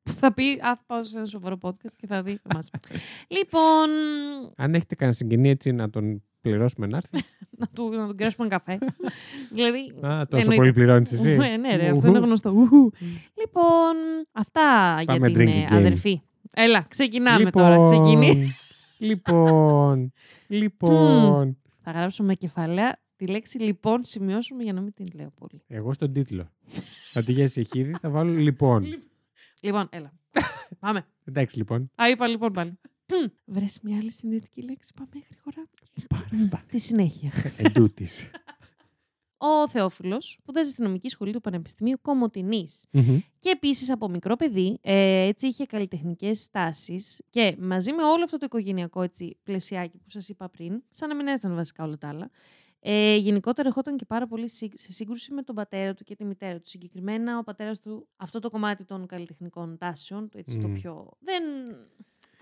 [0.03, 2.69] που θα πει, Α, πάω σε ένα σοβαρό podcast και θα δει εμάς.
[3.37, 3.89] λοιπόν,
[4.57, 7.25] Αν έχετε κανένα συγγενή έτσι να τον πληρώσουμε να έρθει.
[7.59, 8.77] να του, να του κρέσουμε ένα καφέ.
[9.51, 9.79] δηλαδή.
[9.79, 10.55] Α, τόσο εννοείται.
[10.55, 11.29] πολύ πληρώνεις εσύ.
[11.29, 12.07] Ε, ναι, ρε, αυτό Ουχου.
[12.07, 12.49] είναι γνωστό.
[12.49, 12.91] Ουχου.
[13.39, 13.95] Λοιπόν,
[14.31, 14.61] αυτά
[15.05, 15.77] Πάμε για την drinking ε, game.
[15.77, 16.21] αδερφή.
[16.53, 17.81] Έλα, ξεκινάμε τώρα.
[17.81, 18.55] Ξεκινεί.
[18.97, 20.13] λοιπόν,
[20.47, 21.57] λοιπόν.
[21.83, 25.63] Θα γράψω με κεφαλαία τη λέξη λοιπόν, σημειώσουμε για να μην την λέω πολύ.
[25.67, 26.51] Εγώ στον τίτλο.
[27.13, 28.85] Αντί για συχίδι θα βάλω λοιπόν.
[29.59, 30.13] Λοιπόν, έλα.
[30.79, 31.05] Πάμε.
[31.25, 31.91] Εντάξει λοιπόν.
[32.01, 32.79] Α, είπα λοιπόν πάλι.
[33.45, 34.93] Βρες μια άλλη συνδετική λέξη.
[34.95, 35.69] Πάμε γρήγορα.
[36.07, 36.63] Πάρα αυτά.
[36.67, 37.31] Τη συνέχεια.
[37.57, 38.29] Εντούτης.
[39.43, 42.85] Ο Θεόφιλος σπούδαζε στη νομική σχολή του Πανεπιστημίου Κομωτινής.
[42.91, 43.19] Μμμ.
[43.39, 48.37] Και επίσης από μικρό παιδί, ε, έτσι είχε καλλιτεχνικές στάσεις και μαζί με όλο αυτό
[48.37, 52.07] το οικογενειακό έτσι, πλαισιάκι που σας είπα πριν, σαν να μην έζησαν βασικά όλα τα
[52.09, 52.29] άλλα,
[52.79, 56.25] ε, γενικότερα ερχόταν και πάρα πολύ σύγκ- σε σύγκρουση με τον πατέρα του και τη
[56.25, 56.67] μητέρα του.
[56.69, 60.73] Συγκεκριμένα, ο πατέρας του, αυτό το κομμάτι των καλλιτεχνικών τάσεων, το έτσι το Μμ.
[60.73, 61.09] πιο.
[61.19, 61.43] Δεν.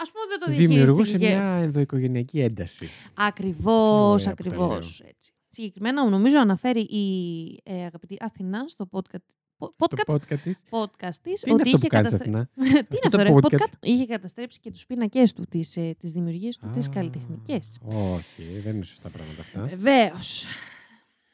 [0.01, 0.67] Α πούμε δεν το διαχειρίστηκε.
[0.67, 2.87] Δημιουργούσε και- μια ενδοοικογενειακή ένταση.
[3.13, 4.99] Ακριβώς, Τι ωραία που τα ακριβώς.
[5.01, 5.09] λέω.
[5.09, 5.31] Έτσι.
[5.49, 9.23] Συγκεκριμένα, νομίζω αναφέρει η ε, αγαπητή Αθηνά στο podcast.
[9.57, 10.61] Το Podcast, podcast της.
[10.69, 12.29] podcast της, Τι είναι ότι αυτό που είχε κάνεις καταστρέψει.
[12.37, 15.45] Αθηνά; Τι είναι Αυτό αυτό, το ρε, podcast; podcast; Είχε καταστρέψει και τους πίνακες του,
[15.49, 17.79] τις, ε, τις δημιουργίες του, τις Α, καλλιτεχνικές.
[17.85, 19.61] Όχι, δεν είναι σωστά πράγματα αυτά.
[19.61, 20.45] Βεβαίως.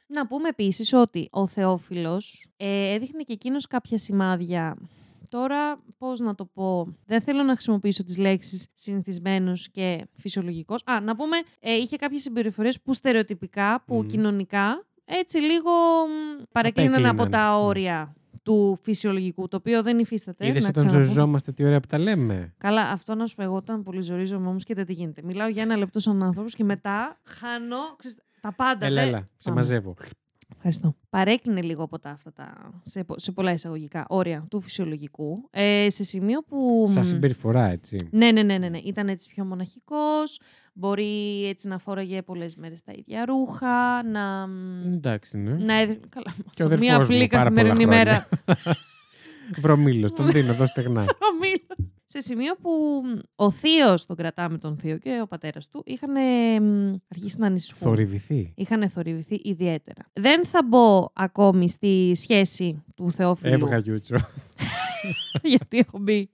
[0.07, 4.77] Να πούμε επίσης ότι ο Θεόφιλος ε, έδειχνε και εκείνος κάποια σημάδια.
[5.39, 10.81] Τώρα, πώς να το πω, δεν θέλω να χρησιμοποιήσω τις λέξεις συνηθισμένος και φυσιολογικός.
[10.85, 14.07] Α, να πούμε, ε, είχε κάποιες συμπεριφορές που στερεοτυπικά, που Μμμ.
[14.07, 15.69] κοινωνικά, έτσι λίγο
[16.07, 17.19] μ, παρεκκλίναν Απέκλειναν.
[17.19, 17.65] από τα Μμ.
[17.65, 20.47] όρια του φυσιολογικού, το οποίο δεν υφίσταται.
[20.47, 21.03] Είδες να όταν ξαναπούμε.
[21.05, 22.53] ζοριζόμαστε τι ωραία που τα λέμε.
[22.57, 25.21] Καλά, αυτό να σου πω εγώ όταν πολύ ζορίζομαι όμως και δεν τι γίνεται.
[25.23, 28.85] Μιλάω για ένα λεπτό σαν άνθρωπος και μετά χάνω ξέρεις, τα πάντα.
[28.85, 29.55] Έλα, δεν- έλα, σε Πάμε.
[29.61, 29.95] μαζεύω.
[30.67, 30.95] Ευχαριστώ.
[31.09, 35.47] Παρέκκλινε λίγο από τα, αυτά τα, σε, πο- σε πολλά εισαγωγικά όρια του φυσιολογικού.
[35.51, 36.85] Ε, σε σημείο που.
[36.87, 37.97] Σαν συμπεριφορά, έτσι.
[38.11, 38.77] Ναι, ναι, ναι, ναι, ναι.
[38.77, 40.39] Ήταν έτσι πιο μοναχικός,
[40.73, 44.47] μπορεί έτσι να φόραγε πολλές μέρες τα ίδια ρούχα, να...
[44.47, 45.51] μ, Εντάξει, ναι.
[45.53, 45.99] να έδει...
[46.09, 48.27] Καλά, Και ο αυτό, μία αδερφός μου απλή πάρα πολλά καθημερινή χρόνια.
[48.45, 48.75] μέρα.
[49.57, 51.01] Βρωμίλος, τον δίνω εδώ στεγνά.
[51.01, 51.05] ο
[51.41, 51.93] Μήλος.
[52.05, 52.69] Σε σημείο που
[53.05, 56.11] μ, ο θείος τον κρατάμε τον θείο και ο πατέρας του είχαν
[56.63, 57.87] μ, αρχίσει να ανησυχούν.
[57.87, 58.53] Θορυβηθεί.
[58.55, 60.01] Είχαν θορυβηθεί ιδιαίτερα.
[60.13, 63.53] Δεν θα μπω ακόμη στη σχέση του Θεόφιλου.
[63.53, 64.15] Έβγα γιούτσο.
[65.55, 66.29] γιατί έχω μπει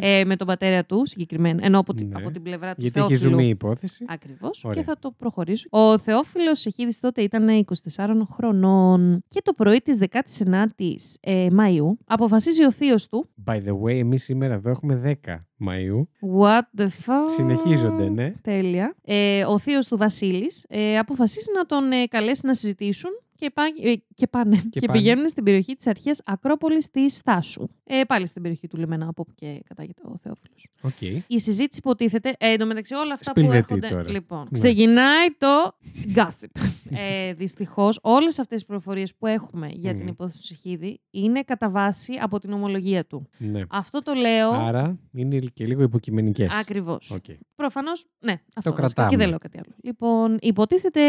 [0.00, 1.64] ε, με τον πατέρα του συγκεκριμένα.
[1.64, 2.14] Ενώ από, την- Ναι.
[2.22, 3.30] από την πλευρά του Γιατί έχει Θεόφιλου.
[3.30, 4.04] ζουμί η υπόθεση.
[4.08, 4.64] Ακριβώς.
[4.64, 4.82] Ωραία.
[4.82, 5.66] Και θα το προχωρήσω.
[5.70, 9.22] Ο Θεόφιλος Εχίδη τότε ήταν 24 χρονών.
[9.28, 13.28] Και το πρωί της 19η ε, Μαΐου αποφασίζει ο θείος του.
[13.46, 15.34] By the way, εμείς σήμερα εδώ έχουμε 10
[15.68, 16.00] Μαΐου.
[16.40, 18.32] What the fuck; Συνεχίζονται, ναι.
[18.42, 18.94] Τέλεια.
[19.04, 23.10] Ε, ο θείος του Βασίλης ε, αποφασίζει να τον ε, καλέσει να συζητήσουν.
[23.38, 24.56] Και, πά, ε, και πάνε.
[24.70, 24.98] Και, πάνε.
[24.98, 27.66] πηγαίνουν στην περιοχή της αρχαίας Ακρόπολης της Θάσου.
[27.84, 30.68] Ε, πάλι στην περιοχή του Λιμένα, από όπου και κατάγεται ο Θεόφιλος.
[30.82, 31.00] Οκ.
[31.26, 32.34] Η συζήτηση υποτίθεται.
[32.38, 33.88] Ε, εν τω μεταξύ, όλα αυτά Spill που the tea έρχονται.
[33.88, 34.10] τώρα.
[34.10, 34.58] Λοιπόν, Ναι.
[34.58, 35.76] ξεκινάει το
[36.14, 36.60] gossip.
[36.90, 40.08] ε, Δυστυχώς, όλες αυτές τις πληροφορίες που έχουμε για την Μμμ.
[40.08, 43.28] υπόθεση του Σεχίδη είναι κατά βάση από την ομολογία του.
[43.38, 43.62] Ναι.
[43.68, 46.52] Αυτό το λέω Άρα είναι και λίγο υποκειμενικές.
[46.54, 47.10] ακριβώς.
[47.10, 47.24] Οκ.
[47.56, 49.08] Προφανώς, ναι, αυτό βασικά, κρατάμε.
[49.08, 49.74] Και δεν λέω κάτι άλλο.
[49.82, 51.00] Λοιπόν, υποτίθεται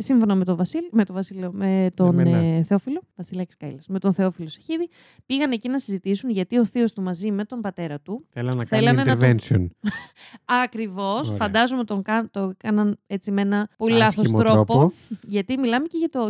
[0.00, 2.36] σύμφωνα με τον Βασίλη, με τον, Βασίλειο, με τον μένα.
[2.36, 4.88] ε, Θεόφιλο, Βασιλάκης Καΐλας, με τον Θεόφιλο Σεχίδη,
[5.26, 8.64] πήγαν εκεί να συζητήσουν γιατί ο θείος του μαζί με τον πατέρα του Θέλανε να
[8.64, 9.66] Θέλανε κάνουν να τον- intervention.
[10.64, 11.26] Ακριβώς.
[11.26, 11.36] Ωραία.
[11.36, 14.92] Φαντάζομαι τον κα- το έκαναν έτσι με ένα πολύ λάθος Άσχημο τρόπο.
[15.22, 16.28] Γιατί μιλάμε και για το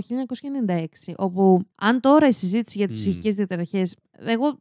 [1.08, 3.00] 1996, όπου αν τώρα η συζήτηση για τις Μμμ.
[3.02, 3.96] ψυχικές διαταραχές.
[4.18, 4.58] Εγώ.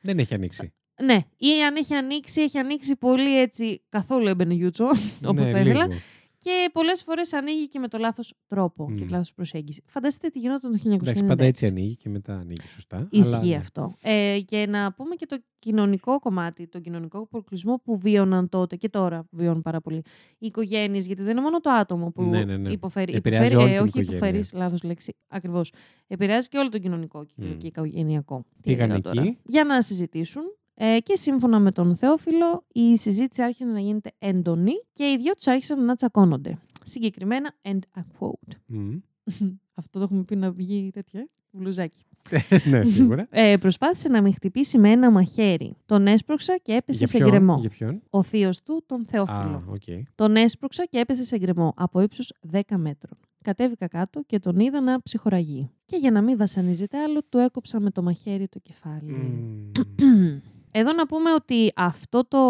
[0.00, 0.72] Δεν έχει ανοίξει.
[1.04, 3.82] Ναι, ή αν έχει ανοίξει, έχει ανοίξει πολύ έτσι.
[3.88, 4.84] Καθόλου έμπαινε γιούτσο,
[5.24, 5.86] όπως ναι, θα ήθελα.
[5.86, 5.98] λίγο.
[6.44, 9.06] Και πολλές φορές ανοίγει και με το λάθος τρόπο και Μμ.
[9.06, 9.82] τη λάθος προσέγγιση.
[9.86, 10.92] Φανταστείτε τι γινόταν το 1996.
[11.02, 13.08] Εντάξει, πάντα έτσι ανοίγει και μετά ανοίγει σωστά.
[13.10, 13.54] Ισχύει αλλά ναι.
[13.56, 13.94] αυτό.
[14.02, 18.88] Ε, και να πούμε και το κοινωνικό κομμάτι, τον κοινωνικό προκλεισμό που βίωναν τότε και
[18.88, 19.96] τώρα βιώνουν πάρα πολύ
[20.38, 21.06] οι οικογένειες.
[21.06, 22.70] Γιατί δεν είναι μόνο το άτομο που Ναι, ναι, ναι.
[22.70, 23.14] υποφέρει.
[23.14, 24.16] Επηρεάζει υποφέρει όλη ε, την όχι οικογένεια.
[24.16, 25.14] υποφέρεις, λάθος λέξη.
[25.28, 25.72] Ακριβώς.
[26.06, 27.56] Επηρεάζει και όλο τον κοινωνικό κύκλο Μμ.
[27.56, 28.44] και οικογενειακό.
[28.62, 29.22] Τι Πήγαν λέω τώρα.
[29.22, 29.38] εκεί.
[29.46, 30.42] Για να συζητήσουν.
[30.74, 35.34] Ε, και σύμφωνα με τον Θεόφιλο, η συζήτηση άρχισε να γίνεται έντονη και οι δυο
[35.34, 36.58] τους άρχισαν να τσακώνονται.
[36.84, 38.56] Συγκεκριμένα, and I quote.
[38.66, 38.96] Μμ.
[39.74, 42.02] Αυτό το έχουμε πει να βγει τέτοιο, ε, μπλουζάκι.
[42.70, 43.26] ναι, σίγουρα.
[43.30, 45.76] Ε, προσπάθησε να με χτυπήσει με ένα μαχαίρι.
[45.86, 47.58] Τον έσπρωξα και έπεσε για σε ποιον, γκρεμό.
[47.60, 49.64] Για ποιον; Ο θείος του, τον Α, Θεόφιλο.
[49.68, 50.04] οκ.
[50.14, 53.18] Τον έσπρωξα και έπεσε σε γκρεμό από ύψος 10 μέτρων.
[53.42, 55.70] Κατέβηκα κάτω και τον είδα να ψυχορραγεί.
[55.84, 59.12] Και για να μην βασανίζεται άλλο, του έκοψα με το μαχαίρι το κεφάλι.
[59.12, 60.38] Μμμ.
[60.76, 62.40] Εδώ να πούμε ότι αυτό το.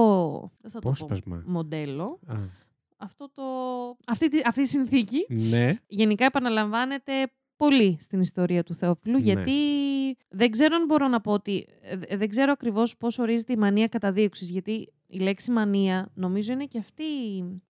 [0.61, 1.43] Δεν θα το πω, Πόσπασμα.
[1.47, 2.19] μοντέλο.
[2.27, 2.35] Α,
[2.97, 3.43] Αυτό το,
[4.07, 5.75] αυτή, τη- αυτή η συνθήκη Ναι.
[5.87, 7.13] γενικά επαναλαμβάνεται
[7.57, 9.23] πολύ στην ιστορία του Θεόφιλου, Ναι.
[9.25, 9.53] γιατί
[10.29, 11.67] δεν ξέρω αν μπορώ να πω ότι.
[11.83, 16.65] ε, Δεν ξέρω ακριβώς πώς ορίζεται η μανία καταδίωξης, γιατί η λέξη μανία νομίζω είναι
[16.65, 17.03] και αυτή.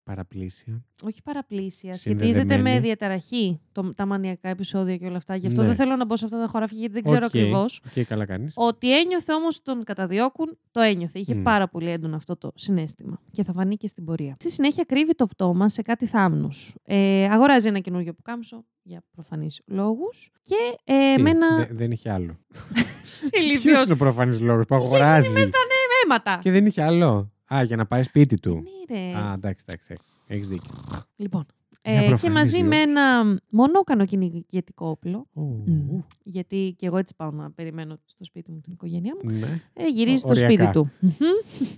[0.04, 0.84] Παραπλήσια.
[1.02, 1.94] Όχι παραπλήσια.
[1.96, 2.32] Συνδεδεμένη.
[2.34, 5.36] Σχετίζεται με διαταραχή το, τα μανιακά επεισόδια και όλα αυτά.
[5.36, 5.66] Γι' αυτό Ναι.
[5.66, 7.24] δεν θέλω να μπω σε αυτά τα χωράφια, γιατί δεν ξέρω Οκ.
[7.24, 7.80] ακριβώς.
[7.96, 8.52] Οκ, καλά κάνεις.
[8.56, 11.18] Ότι ένιωθε όμως τον καταδιώκουν, το ένιωθε.
[11.18, 11.42] Είχε Μμ.
[11.42, 13.20] πάρα πολύ έντονο αυτό το συναίσθημα.
[13.30, 14.36] Και θα φανεί και στην πορεία.
[14.38, 16.74] Στη συνέχεια κρύβει το πτώμα σε κάτι θάμνους.
[16.84, 20.30] Ε, αγοράζει ένα καινούριο πουκάμισο για προφανείς λόγους.
[20.42, 20.54] Και
[20.84, 21.56] ε, Τι, με ένα.
[21.56, 22.38] δε- δεν είχε άλλο.
[23.40, 23.62] Ηλίθιος.
[23.62, 25.58] Ποιος είναι ο προφανής λόγος που αγοράζει; Μέσα στα
[26.04, 26.38] αίματα.
[26.42, 28.54] Και δεν είχε άλλο; Α, για να πάει σπίτι του.
[28.54, 29.14] Ναι, ρε.
[29.18, 29.94] Α, εντάξει, εντάξει.
[30.26, 30.70] Έχεις δίκιο.
[31.16, 31.46] Λοιπόν.
[31.86, 32.90] Για Ε, και προφανείς μαζί με λόγους.
[32.90, 35.26] ένα μονόκανο κυνηγετικό όπλο.
[35.32, 35.98] Ου, Μμ.
[36.22, 39.30] Γιατί και εγώ έτσι πάω να περιμένω στο σπίτι μου την οικογένειά μου.
[39.30, 39.60] Ναι.
[39.72, 40.52] Ε, γυρίζει στο Οριακά.
[40.52, 40.90] σπίτι του.
[41.00, 41.68] Μμμ.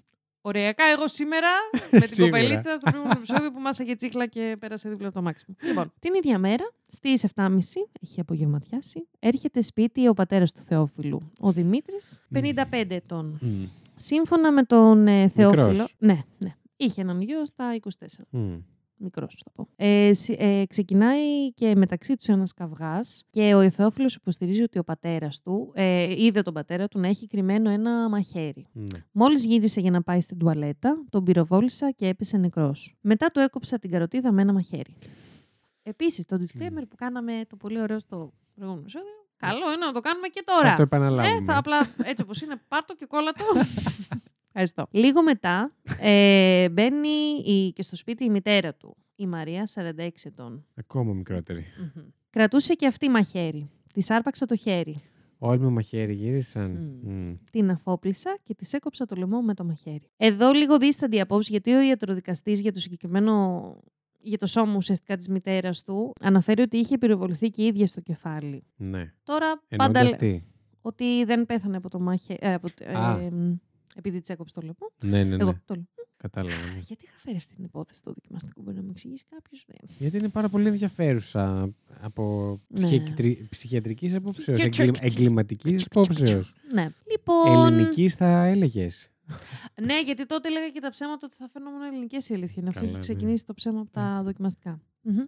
[0.40, 1.48] Οριακά, εγώ σήμερα
[1.92, 2.30] με την Σίγουρα.
[2.38, 5.56] κοπελίτσα στο προηγούμενο επεισόδιο που μάσαγε τσίχλα και πέρασε δίπλα από το μάξιμο.
[5.62, 7.58] Λοιπόν, την ίδια μέρα, στις 7.30,
[8.02, 12.54] έχει απογευματιάσει, έρχεται σπίτι ο πατέρας του Θεόφιλου, ο Δημήτρης, 55
[12.88, 13.38] ετών.
[13.40, 13.64] Μμ.
[13.96, 15.66] Σύμφωνα με τον ε, Θεόφιλο.
[15.68, 15.94] Μικρός.
[15.98, 16.54] Ναι, ναι.
[16.76, 17.88] Είχε έναν γιο στα 24.
[18.30, 18.56] Μμ.
[18.98, 19.68] Μικρός, θα πω.
[19.76, 24.84] Ε, συ- ε, ξεκινάει και μεταξύ τους ένας καυγάς και ο Θεόφιλος υποστηρίζει ότι ο
[24.84, 28.66] πατέρας του ε, είδε τον πατέρα του να έχει κρυμμένο ένα μαχαίρι.
[28.72, 28.98] Ναι.
[29.12, 32.96] Μόλις γύρισε για να πάει στην τουαλέτα, τον πυροβόλησα και έπεσε νεκρός.
[33.00, 34.96] Μετά του έκοψα την καροτίδα με ένα μαχαίρι.
[35.82, 39.25] Επίσης, το disclaimer που κάναμε το πολύ ωραίο στο προηγούμενο επεισόδιο.
[39.36, 40.70] Καλό είναι να το κάνουμε και τώρα.
[40.70, 41.36] Θα το επαναλάβουμε.
[41.36, 43.44] Ε, θα απλά έτσι όπως είναι, πάρτο και κόλλατο.
[44.48, 44.86] Ευχαριστώ.
[44.90, 50.66] Λίγο μετά ε, μπαίνει η, και στο σπίτι η μητέρα του, η Μαρία, 46 ετών.
[50.74, 51.64] Ακόμα μικρότερη.
[51.78, 52.04] Μμμ.
[52.30, 53.70] Κρατούσε και αυτή μαχαίρι.
[53.92, 54.96] Της άρπαξα το χέρι.
[55.38, 56.70] Όλοι με μαχαίρι γύρισαν.
[57.02, 57.10] Μμ.
[57.10, 57.34] Μμ.
[57.50, 60.10] Την αφόπλησα και της έκοψα το λαιμό με το μαχαίρι.
[60.16, 63.76] Εδώ λίγο δίσταντη η απόψη, γιατί ο ιατροδικαστής για το συγκεκριμένο.
[64.28, 68.00] Για το σώμα ουσιαστικά της μητέρας του, αναφέρει ότι είχε πυροβοληθεί και η ίδια στο
[68.00, 68.62] κεφάλι.
[68.76, 69.12] Ναι.
[69.22, 70.42] Τώρα πάντα Εννοώντας λέ- τι.
[70.80, 72.36] ότι δεν πέθανε από το μάχε.
[72.40, 73.18] Ε, από, ε, Α.
[73.20, 73.30] ε,
[73.96, 74.90] επειδή της έκοψε το λαιμό.
[75.02, 75.42] Ναι, ναι, ναι.
[75.42, 75.86] Εγώ το λαιμό.
[76.16, 76.56] Κατάλαβα.
[76.56, 76.78] ναι.
[76.86, 79.64] Γιατί είχα φέρει αυτή την υπόθεση στο δοκιμαστικό, μπορεί να μου εξηγήσει κάποιος.
[79.68, 79.74] Ναι.
[79.98, 82.80] Γιατί είναι πάρα πολύ ενδιαφέρουσα από Ναι.
[82.86, 83.46] ψυχιατρι...
[83.50, 84.78] ψυχιατρικής απόψεως, Psychiatric.
[84.78, 84.98] εγκλη...
[85.00, 86.54] εγκληματικής απόψεως.
[86.72, 86.88] ναι.
[87.10, 87.72] Λοιπόν.
[87.72, 89.10] Ελληνικής θα έλεγες.
[89.82, 92.54] Ναι, γιατί τότε έλεγα και τα ψέματα ότι θα φέρνω μόνο ελληνικές η αλήθεια.
[92.58, 92.68] είναι.
[92.68, 93.14] Αυτό Καλά, έχει ναι.
[93.14, 94.80] ξεκινήσει το ψέμα από τα δοκιμαστικά.
[95.02, 95.16] Μμμ.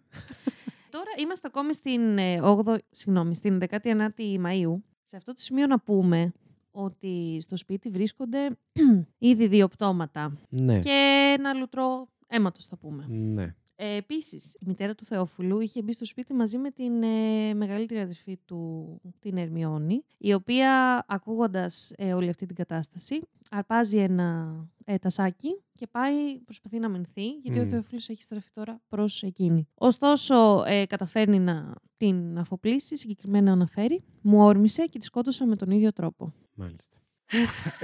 [0.91, 4.75] Τώρα είμαστε ακόμη στην, ε, 8, συγγνώμη, στην 19η Μαΐου.
[5.01, 6.33] Σε αυτό το σημείο να πούμε
[6.71, 8.57] ότι στο σπίτι βρίσκονται
[9.19, 10.79] ήδη δύο πτώματα Ναι.
[10.79, 13.05] και ένα λουτρό αίματος θα πούμε.
[13.09, 13.55] Ναι.
[13.81, 18.01] Ε, Επίσης, η μητέρα του Θεόφιλου είχε μπει στο σπίτι μαζί με την ε, μεγαλύτερη
[18.01, 25.63] αδερφή του, την Ερμιόνη, η οποία ακούγοντας όλη αυτή την κατάσταση, αρπάζει ένα ε, τασάκι
[25.75, 27.69] και πάει, προσπαθεί να μενθεί, γιατί ο Μμ.
[27.69, 29.69] Θεόφιλος έχει στραφεί τώρα προς εκείνη.
[29.75, 35.71] Ωστόσο, ε, καταφέρνει να την αφοπλίσει, συγκεκριμένα αναφέρει, μου όρμησε και τη σκότωσα με τον
[35.71, 36.33] ίδιο τρόπο.
[36.55, 36.97] Μάλιστα.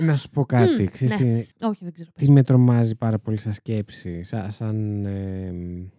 [0.00, 0.82] Να σου πω κάτι.
[0.82, 1.40] Μμ, Ξέρεις ναι.
[1.42, 2.10] τι, Όχι, δεν ξέρω.
[2.14, 5.52] τι με τρομάζει πάρα πολύ σαν σκέψη, σαν, σαν, ε,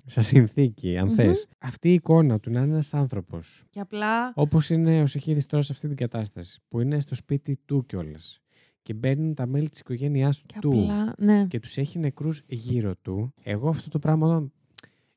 [0.05, 1.13] σαν συνθήκη, αν Μμμ.
[1.13, 1.47] θες.
[1.60, 4.31] Αυτή η εικόνα του να είναι ένας άνθρωπος, Και απλά.
[4.36, 8.39] όπως είναι ο Σεχίδης τώρα σε αυτή την κατάσταση, που είναι στο σπίτι του κιόλας.
[8.81, 11.45] και μπαίνουν τα μέλη της οικογένειάς Και του απλά, ναι.
[11.47, 14.51] και τους έχει νεκρούς γύρω του, εγώ αυτό το πράγμα όταν-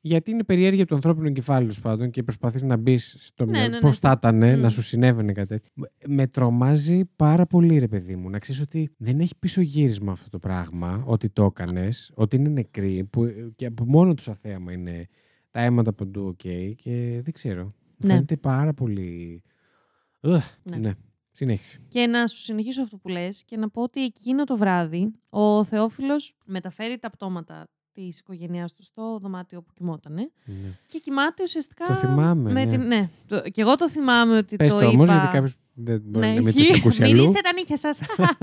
[0.00, 3.68] γιατί είναι περιέργεια του ανθρώπινου εγκεφάλου τέλος πάντων και προσπαθείς να μπεις στο Ναι, μυαλό
[3.68, 3.80] ναι, ναι.
[3.80, 4.61] πώς θα ήταν Μμ.
[4.61, 5.70] να σου συνέβαινε κάτι τέτοιο.
[6.06, 10.38] Με τρομάζει πάρα πολύ ρε παιδί μου να ξέρεις ότι δεν έχει πισωγύρισμα αυτό το
[10.38, 15.08] πράγμα ότι το έκανες, ότι είναι νεκροί που και από μόνο τους σα θέαμα είναι
[15.50, 16.37] τα αίματα παντού οκ
[16.76, 17.62] και δεν ξέρω.
[17.64, 18.12] Μου Ναι.
[18.12, 19.42] Φαίνεται πάρα πολύ...
[20.20, 20.76] Ugh, Ναι.
[20.76, 20.92] ναι.
[21.30, 21.78] Συνέχισε.
[21.88, 25.64] Και να σου συνεχίσω αυτό που λες και να πω ότι εκείνο το βράδυ ο
[25.64, 27.68] Θεόφιλος μεταφέρει τα πτώματα
[28.06, 30.54] της οικογένειάς του στο δωμάτιο που κοιμότανε Ναι.
[30.87, 32.70] και κοιμάται ουσιαστικά Το θυμάμαι, με ναι.
[32.70, 32.87] την...
[32.87, 33.40] Ναι, το...
[33.40, 34.92] και εγώ το θυμάμαι ότι Πες το το είπα...
[34.92, 36.61] όμως γιατί κάποιος δεν μπορεί Ναι, να μην το ισχύει.
[36.70, 37.12] έχει ακούσει αλλού.
[37.12, 38.00] Μυρίστε τα νύχια σας.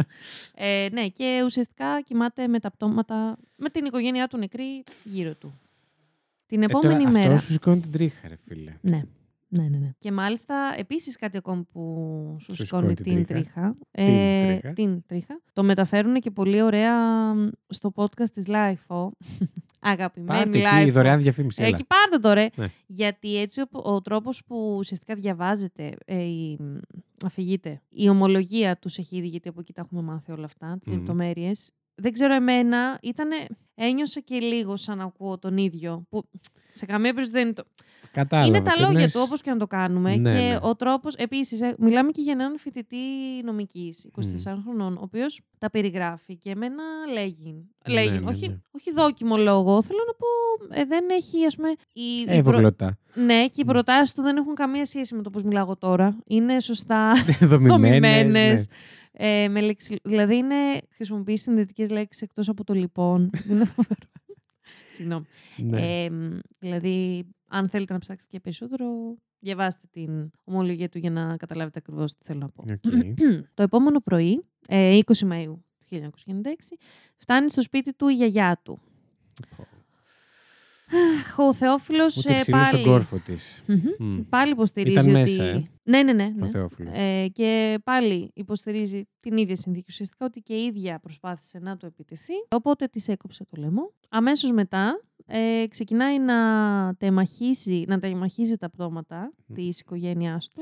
[0.55, 5.59] ε, ναι, και ουσιαστικά κοιμάται με τα πτώματα, με την οικογένειά του νεκρή γύρω του.
[6.45, 7.25] Την Ε, επόμενη τώρα, μέρα...
[7.25, 8.73] Αυτός σου σηκώνει την τρίχα, ρε φίλε.
[8.81, 9.03] Ναι.
[9.47, 9.89] Ναι, ναι, ναι.
[9.99, 11.81] Και μάλιστα, επίσης κάτι ακόμη που
[12.39, 13.77] σου Σου σηκώνει σηκώνει την την τρίχα.
[13.91, 14.05] Την
[14.59, 14.73] τρίχα.
[14.73, 15.41] την τρίχα.
[15.53, 16.93] Το μεταφέρουν και πολύ ωραία
[17.33, 19.09] μ, στο podcast της LIFO.
[19.79, 20.91] Αγαπημένη Πάρτε εκεί, LIFO.
[20.91, 21.61] δωρεάν διαφήμιση.
[21.61, 21.75] Ε, έλα.
[21.75, 22.47] Εκεί πάρτε το ρε.
[22.55, 22.65] Ναι.
[22.85, 26.77] Γιατί έτσι ο, ο τρόπος που ουσιαστικά διαβάζεται, ε, η, μ,
[27.25, 30.97] αφηγείται, η ομολογία τους Σεχίδη, γιατί από εκεί τα έχουμε μάθει όλα αυτά, τις Μμμ.
[30.97, 33.35] λεπτομέρειες, δεν ξέρω εμένα, ήτανε,
[33.75, 36.23] ένιωσα και λίγο σαν να ακούω τον ίδιο, που
[36.69, 37.63] σε καμία περίπτωση δεν είναι το...
[38.11, 38.47] Κατάλαβα.
[38.47, 40.15] Είναι τα και λόγια λες, του, όπως και να το κάνουμε.
[40.15, 40.57] Ναι, και ναι.
[40.61, 42.97] ο τρόπος, επίσης, ε, μιλάμε και για έναν φοιτητή
[43.43, 44.09] νομικής,
[44.45, 47.69] 24 χρονών, ο οποίος τα περιγράφει και εμένα λέγει.
[47.87, 48.57] Ναι, λέγει ναι, όχι, ναι.
[48.71, 49.83] όχι δόκιμο λόγο.
[49.83, 50.27] Θέλω να πω,
[50.81, 51.69] ε, δεν έχει, ας πούμε...
[51.93, 52.97] Η, η προ- Ευρωγλωτά.
[53.15, 56.17] Ναι, και οι προτάσεις του δεν έχουν καμία σχέση με το πώς μιλάω εγώ τώρα.
[56.27, 57.69] Είναι σωστά Δομημένες.
[57.69, 58.31] δομημένες.
[58.33, 58.53] ναι.
[59.17, 60.55] Ε, με λέξη, δηλαδή είναι
[60.95, 63.29] χρησιμοποιείς συνδετικές λέξεις εκτός από το λοιπόν.
[63.49, 64.09] είναι φοβερό.
[64.91, 65.25] Συγγνώμη.
[65.57, 66.03] Ναι.
[66.03, 68.85] Ε, μ, δηλαδή, αν θέλετε να ψάξετε και περισσότερο,
[69.39, 72.63] διαβάστε την ομολογία του για να καταλάβετε ακριβώς τι θέλω να πω.
[72.71, 73.13] Οκ.
[73.53, 75.55] το επόμενο πρωί, ε, 20 Μαΐου
[75.89, 76.77] του 1996,
[77.15, 78.79] φτάνει στο σπίτι του η γιαγιά του.
[81.37, 82.65] Ο Θεόφιλος Ούτε ε, ψύλλοι πάλι...
[82.65, 83.63] στον κόρφο της.
[83.65, 83.81] Μμμ.
[83.99, 84.21] Μμ.
[84.29, 85.19] Πάλι υποστηρίζει Ήταν ότι...
[85.19, 86.23] μέσα, ε, Ναι, ναι, ναι.
[86.23, 86.49] Ο ναι.
[86.49, 86.93] Θεόφιλος.
[86.95, 91.85] Ε, και πάλι υποστηρίζει την ίδια συνθήκη ουσιαστικά ότι και η ίδια προσπάθησε να του
[91.85, 92.33] επιτεθεί.
[92.49, 93.93] Οπότε της έκοψε το λαιμό.
[94.09, 96.35] Αμέσως μετά ε, ξεκινάει να
[96.95, 99.53] τεμαχίζει, να τεμαχίζει τα πτώματα Μμ.
[99.55, 100.61] της οικογένειάς του.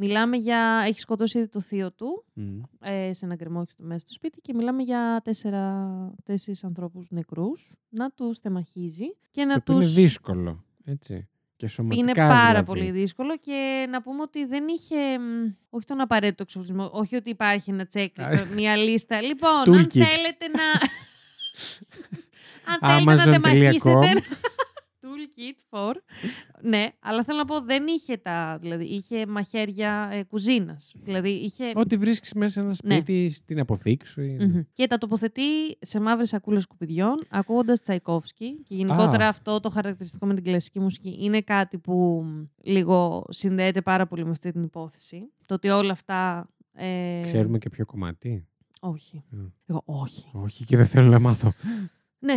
[0.00, 0.84] Μιλάμε για...
[0.86, 2.60] Έχει σκοτώσει ήδη το θείο του Μμ.
[2.80, 5.86] ε, σε ένα γκρεμό στο μέσα στο σπίτι και μιλάμε για τέσσερα,
[6.24, 9.92] τέσσερις ανθρώπους νεκρούς να τους τεμαχίζει και να Το οποίο είναι τους...
[9.94, 10.64] δύσκολο.
[10.84, 11.28] Έτσι.
[11.56, 12.64] Και σωματικά Είναι πάρα δηλαδή.
[12.66, 15.18] πολύ δύσκολο και να πούμε ότι δεν είχε.
[15.18, 18.44] μ, Όχι τον απαραίτητο εξοπλισμό, όχι ότι υπάρχει ένα τσέκ, Α.
[18.54, 19.22] μια λίστα.
[19.22, 19.88] Λοιπόν, αν Toolkit.
[19.92, 20.62] θέλετε να.
[22.72, 23.42] αν θέλετε να Amazon.com.
[23.42, 24.12] τεμαχίσετε.
[25.38, 25.92] Kit for.
[26.62, 28.58] ναι, αλλά θέλω να πω δεν είχε τα.
[28.60, 30.92] Δηλαδή είχε μαχαίρια ε, κουζίνας.
[31.02, 31.72] Δηλαδή είχε.
[31.74, 32.94] Ό,τι βρίσκεις μέσα σε ένα Ναι.
[32.94, 34.22] σπίτι, στην αποθήκη σου.
[34.22, 34.60] ή- Μμμ.
[34.72, 35.42] Και τα τοποθετεί
[35.80, 38.62] σε μαύρες σακούλες σκουπιδιών, ακούγοντας Τσαϊκόφσκι.
[38.62, 39.28] Και γενικότερα Α.
[39.28, 44.24] αυτό το χαρακτηριστικό με την κλασική μουσική είναι κάτι που μ, λίγο συνδέεται πάρα πολύ
[44.24, 45.32] με αυτή την υπόθεση.
[45.46, 46.48] Το ότι όλα αυτά.
[46.72, 48.46] Ε, Ξέρουμε και ποιο κομμάτι.
[48.80, 49.24] Όχι.
[49.30, 49.46] Μμ.
[49.66, 50.24] Εγώ όχι.
[50.32, 51.52] Όχι και δεν θέλω να μάθω.
[52.18, 52.36] Ναι.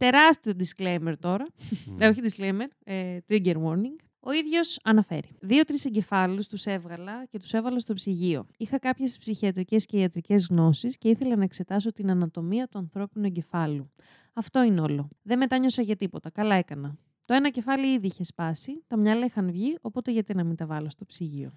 [0.00, 1.46] Τεράστιο disclaimer τώρα.
[1.86, 1.96] Μμ.
[2.02, 3.96] Ε, όχι disclaimer, ε, trigger warning.
[4.20, 5.28] Ο ίδιος αναφέρει.
[5.40, 8.46] Δύο-τρεις εγκεφάλους τους έβγαλα και τους έβαλα στο ψυγείο.
[8.56, 13.90] Είχα κάποιες ψυχιατρικές και ιατρικές γνώσεις και ήθελα να εξετάσω την ανατομία του ανθρώπινου εγκεφάλου.
[14.32, 15.08] Αυτό είναι όλο.
[15.22, 16.30] Δεν μετάνιωσα για τίποτα.
[16.30, 16.96] Καλά έκανα.
[17.26, 20.66] Το ένα κεφάλι ήδη είχε σπάσει, τα μυαλά είχαν βγει, οπότε γιατί να μην τα
[20.66, 21.54] βάλω στο ψυγείο;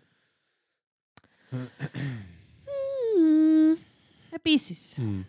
[4.30, 5.22] Επίσης, Μμ.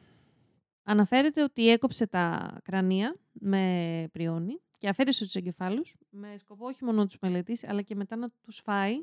[0.85, 6.99] Αναφέρεται ότι έκοψε τα κρανία με πριόνι και αφαίρεσε τους εγκεφάλους με σκοπό όχι μόνο
[6.99, 8.95] να τους μελετήσει αλλά και μετά να τους φάει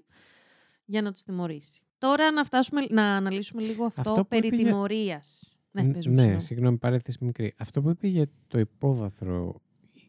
[0.86, 1.82] για να τους τιμωρήσει.
[1.98, 5.56] Τώρα να, φτάσουμε, να αναλύσουμε λίγο αυτό, Αυτό που περί είπε για- τιμωρίας.
[5.72, 6.42] Ναι, Ν- πες μου, ναι, συγγνώμη.
[6.42, 7.54] συγγνώμη, παρέθεση μικρή.
[7.58, 9.62] Αυτό που είπε για το υπόβαθρο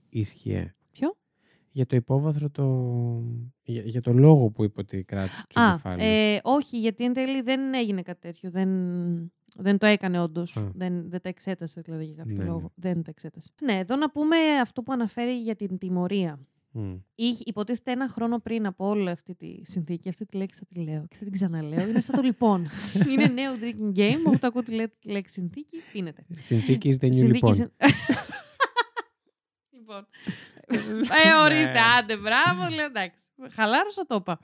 [0.08, 0.74] ίσχυε.
[0.90, 1.16] Ποιο;
[1.70, 2.64] Για το υπόβαθρο το.
[3.62, 6.04] Για, για το λόγο που είπε ότι κράτησε τους Α, εγκεφάλους.
[6.06, 8.50] ε, όχι, γιατί εν τέλει δεν έγινε κάτι τέτοιο.
[8.50, 8.68] Δεν,
[9.58, 10.56] δεν το έκανε όντως.
[10.56, 10.70] Α.
[10.74, 12.48] Δεν, δεν τα εξέτασε δηλαδή για κάποιο Ναι, ναι.
[12.48, 12.72] λόγο.
[12.74, 13.50] Δεν τα εξέτασε.
[13.62, 16.38] Ναι, εδώ να πούμε αυτό που αναφέρει για την τιμωρία.
[17.14, 20.80] Είχε, υποτίθεται ένα χρόνο πριν από όλη αυτή τη συνθήκη, αυτή τη λέξη θα τη
[20.80, 21.88] λέω και θα την ξαναλέω.
[21.88, 22.66] Είναι σαν το λοιπόν.
[23.10, 24.18] είναι νέο drinking game.
[24.26, 26.24] Όπου το ακούω τη λέ- τη λέξη συνθήκη, πίνετε.
[26.30, 27.54] Συνθήκης δεν είναι Συνθήκης λοιπόν.
[27.54, 27.72] συν-
[29.78, 30.06] λοιπόν.
[31.24, 31.78] ε, ορίστε, Ναι.
[31.98, 32.74] άντε, μπράβο.
[32.74, 33.22] Λέω εντάξει.
[33.50, 34.40] Χαλάρωσα το είπα.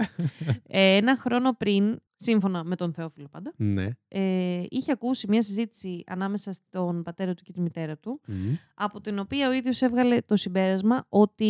[0.67, 3.87] ε, ένα χρόνο πριν, σύμφωνα με τον Θεόφιλο πάντα, Ναι.
[4.09, 8.55] ε, είχε ακούσει μια συζήτηση ανάμεσα στον πατέρα του και τη μητέρα του, Μμ.
[8.75, 11.47] από την οποία ο ίδιος έβγαλε το συμπέρασμα ότι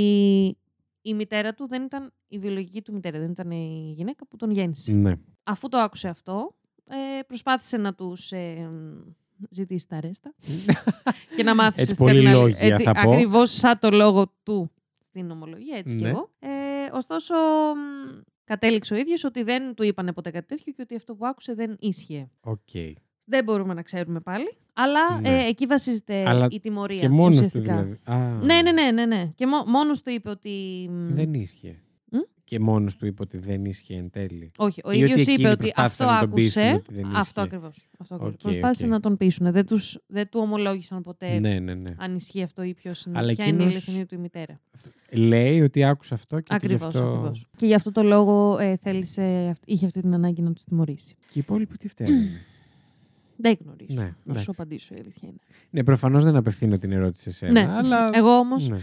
[1.02, 4.50] η μητέρα του δεν ήταν η βιολογική του μητέρα, δεν ήταν η γυναίκα που τον
[4.50, 4.92] γέννησε.
[4.92, 5.12] Ναι.
[5.42, 6.54] Αφού το άκουσε αυτό,
[6.86, 9.12] ε, προσπάθησε να τους ε, μ,
[9.50, 10.34] ζητήσεις τα ρέστα
[11.36, 13.10] και να μάθεις Έτσι, ουσιαστικά πολύ την άλλη- λόγια έτσι, θα πω.
[13.10, 14.70] Ακριβώς σαν το λόγο του
[15.00, 16.08] στην ομολογία, έτσι κι Ναι.
[16.08, 16.30] εγώ.
[16.38, 16.48] Ε,
[16.92, 21.14] ωστόσο, μ, κατέληξε ο ίδιος ότι δεν του είπανε ποτέ κάτι τέτοιο και ότι αυτό
[21.14, 22.28] που άκουσε δεν ίσχυε.
[22.40, 22.68] Οκ.
[23.24, 25.28] Δεν μπορούμε να ξέρουμε πάλι, αλλά Ναι.
[25.28, 26.98] ε, εκεί βασίζεται Αλλά η τιμωρία.
[26.98, 27.76] Και μόνος του ουσιαστικά.
[27.82, 27.98] δηλαδή.
[28.04, 29.32] Α, Ναι, ναι, ναι, ναι, ναι.
[29.34, 30.86] Και μό- μόνος του είπε ότι...
[30.92, 31.78] μ, Δεν ίσχυε.
[32.48, 34.50] Μ; Και μόνος του είπε ότι δεν ίσχυε εν τέλει.
[34.56, 36.74] Όχι, ο Ή ότι ίδιος εκείνοι είπε ότι προσπάθησαν αυτό να τον πείσουν άκουσε.
[36.76, 37.40] ότι δεν Αυτό ίσχυε.
[37.42, 37.88] ακριβώς.
[37.98, 38.34] Αυτό ακριβώς.
[38.34, 38.90] Οκ, Προσπάθησε οκ.
[38.90, 39.52] να τον πείσουν.
[39.52, 41.94] Δεν, τους, δεν του ομολόγησαν ποτέ Ναι, ναι, ναι.
[41.96, 44.60] αν ισχύει αυτό ή ποιος είναι, Αλλά ποια είναι η εκείνος- αληθινή του η μητέρα.
[45.12, 47.08] Λέει ότι άκουσε αυτό και ότι γι' Ακριβώς, αυτό...
[47.08, 47.46] ακριβώς.
[47.56, 51.14] Και γι' αυτό το λόγο ε, θέλησε, είχε αυτή την ανάγκη να τους τιμωρήσει.
[51.14, 52.22] Και οι υπόλοιποι τι φταίνουν.
[53.40, 53.98] Δεν γνωρίζω.
[54.00, 54.44] Ναι, να εντάξει.
[54.44, 55.38] σου απαντήσω η αλήθεια είναι.
[55.70, 57.52] ναι, προφανώς δεν απευθύνω την ερώτηση σε σένα.
[57.66, 58.08] ναι, αλλά...
[58.12, 58.78] εγώ όμως, Ναι.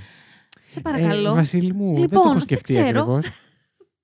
[0.67, 3.19] σε παρακαλώ, Ε, Βασίλη μου, δεν το Λοιπόν, έχω δεν σκεφτεί ξέρω.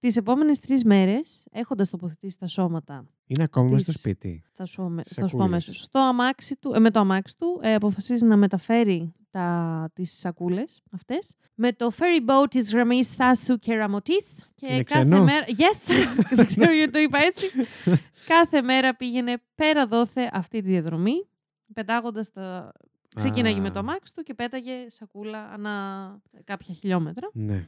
[0.01, 0.13] Ακριβώς.
[0.13, 4.43] τις επόμενες τρεις μέρες, έχοντας τοποθετήσει τα σώματα Είναι ακόμα μες στο Στις- σπίτι.
[4.53, 5.45] Θα σου, θα σου πω Σακούλες.
[5.47, 5.77] αμέσως.
[5.77, 10.81] Στο αμάξι του, ε, με το αμάξι του ε, αποφασίζει να μεταφέρει τα, τις σακούλες
[10.91, 14.45] αυτές με το ferry boat της γραμμής Θάσου και Ραμωτής.
[14.55, 15.45] Και Είναι κάθε ξένο; μέρα...
[15.47, 15.91] Yes!
[16.35, 17.45] Δεν ξέρω γιατί το είπα έτσι.
[18.25, 21.27] κάθε μέρα πήγαινε πέρα δόθε αυτή τη διαδρομή,
[21.73, 22.71] πετάγοντας τα...
[23.15, 23.61] Ξεκίναγε Α.
[23.61, 25.71] με το αμάξι του και πέταγε σακούλα ανά
[26.43, 27.29] κάποια χιλιόμετρα.
[27.33, 27.65] Ναι.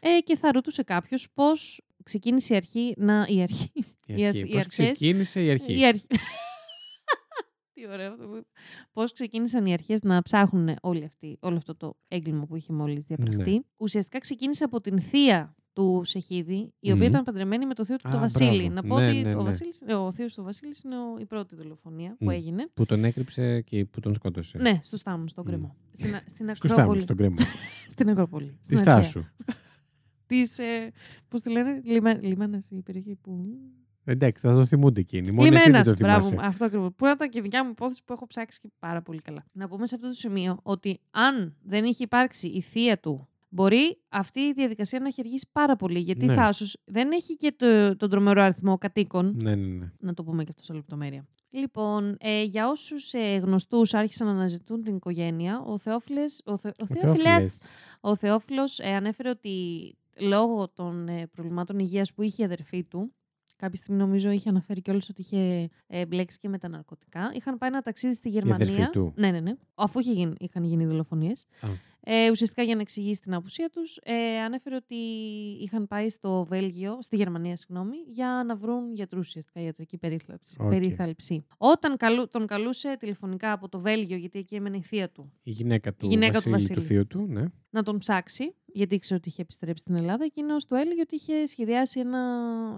[0.00, 3.26] Ε, και θα ρωτούσε κάποιος πώς ξεκίνησε η αρχή να...
[3.28, 3.70] Η αρχή.
[3.74, 4.26] Η Οι αρχή.
[4.26, 5.78] ασ- οι Πώς αρχές- ξεκίνησε η αρχή.
[5.78, 6.06] Η αρχή.
[7.74, 8.46] Τι ωραίο αυτό που είπε.
[8.92, 13.04] Πώς ξεκίνησαν οι αρχές να ψάχνουν όλοι αυτοί, όλο αυτό το έγκλημα που είχε μόλις
[13.04, 13.50] διαπραχτεί.
[13.52, 13.58] Ναι.
[13.76, 17.02] Ουσιαστικά ξεκίνησε από την θεία του Σεχίδη, η οποία Μμμ.
[17.10, 18.56] ήταν παντρεμένη με το θείο του Α, το Βασίλη.
[18.70, 18.74] μπράβο.
[18.74, 19.44] Να πω Ναι, ότι ναι, ο, ναι.
[19.44, 22.30] Βασίλης, ε, ο θείος του Βασίλης είναι ο- η πρώτη δολοφονία που Μμ.
[22.30, 22.68] έγινε.
[22.74, 24.58] Που τον έκρυψε και που τον σκότωσε.
[24.58, 25.50] Ναι, στο Στάμουν, στον Μμ.
[25.50, 25.76] κρεμό.
[25.92, 27.00] Στην, α- στην Στου τάμου, Ακρόπολη.
[27.00, 27.36] στον κρέμο.
[27.92, 28.46] Στην Ακρόπολη.
[28.46, 29.02] Τη στην αρχαία.
[29.02, 29.24] στάσου.
[30.30, 30.90] Της, ε,
[31.28, 33.46] πώς τη λένε, λιμα, λιμάνας η περιοχή που...
[34.04, 35.30] Εντάξει, θα το θυμούνται εκείνοι.
[35.32, 36.46] Μόνο εσύ δεν Λιμένας, το μπράβο, θυμάσαι.
[36.48, 36.90] αυτό ακριβώς.
[36.96, 39.44] Που ήταν και η δικιά μου υπόθεση που έχω ψάξει και πάρα πολύ καλά.
[39.52, 43.98] Να πούμε σε αυτό το σημείο ότι αν δεν είχε υπάρξει η θεία του, μπορεί
[44.08, 45.98] αυτή η διαδικασία να έχει αργήσει πάρα πολύ.
[45.98, 46.34] Γιατί Ναι.
[46.34, 49.32] Θάσος δεν έχει και το, τον τρομερό αριθμό κατοίκων.
[49.36, 49.92] Ναι, ναι, ναι.
[49.98, 51.26] Να το πούμε και αυτό σε λεπτομέρεια.
[51.52, 56.68] Λοιπόν, ε, για όσους ε, γνωστούς άρχισαν να αναζητούν την οικογένεια, ο Θεόφιλες, ο, Θε,
[56.68, 57.58] ο, Ο Θεόφιλες- Θεόφιλες.
[58.00, 59.50] ο Θεόφιλος ε, ανέφερε ότι
[60.20, 63.12] λόγω των ε, προβλημάτων υγείας που είχε η αδερφή του,
[63.56, 67.58] κάποια στιγμή νομίζω είχε αναφέρει κιόλας ότι είχε ε, μπλέξει και με τα ναρκωτικά, είχαν
[67.58, 68.90] πάει ένα ταξίδι στη αδερφή Γερμανία.
[68.90, 69.12] του.
[69.16, 69.52] Ναι, ναι, ναι.
[69.74, 71.46] Αφού είχε γίνει, είχαν γίνει δολοφονίες.
[71.60, 71.68] Α.
[72.04, 74.94] Ε, ουσιαστικά για να εξηγήσει την απουσία τους, ε, ανέφερε ότι
[75.60, 80.56] είχαν πάει στο Βέλγιο, στη Γερμανία, συγγνώμη, για να βρουν γιατρούς ουσιαστικά ιατρική περίθαλψη.
[80.60, 80.68] Οκ.
[80.68, 81.44] περίθαλψη.
[81.56, 85.50] Όταν καλού, τον καλούσε τηλεφωνικά από το Βέλγιο, γιατί εκεί έμενε η θεία του, Η
[85.50, 86.86] γυναίκα του Η γυναίκα του Βασίλη, του Βασίλη.
[86.96, 87.44] θείου του, ναι.
[87.70, 90.24] να τον ψάξει, γιατί ήξερε ότι είχε επιστρέψει στην Ελλάδα.
[90.24, 92.18] Εκείνος του έλεγε ότι είχε σχεδιάσει ένα.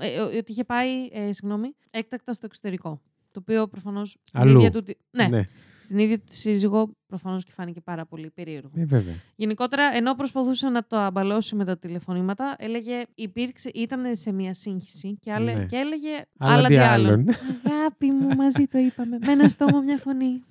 [0.00, 3.00] Ε, ε, ότι είχε πάει, ε, συγγνώμη, έκτακτα στο εξωτερικό.
[3.32, 4.16] Το οποίο προφανώς.
[4.22, 4.58] Στην Αλλού.
[4.58, 4.82] ίδια του.
[4.82, 5.44] τη- Ναι, ναι.
[5.92, 8.70] Στην ίδια του τη σύζυγο προφανώς και φάνηκε πάρα πολύ περίεργο.
[8.76, 9.14] Ε, βέβαια.
[9.36, 15.16] Γενικότερα, ενώ προσπαθούσε να το αμπαλώσει με τα τηλεφωνήματα, έλεγε, υπήρξε, ήταν σε μια σύγχυση
[15.20, 15.64] και, άλλε, Ναι.
[15.66, 17.06] και έλεγε Αλλά άλλα τι τι άλλον.
[17.12, 17.26] άλλον.
[17.66, 19.18] Αγάπη μου, μαζί το είπαμε.
[19.26, 20.42] Με ένα στόμα, μια φωνή.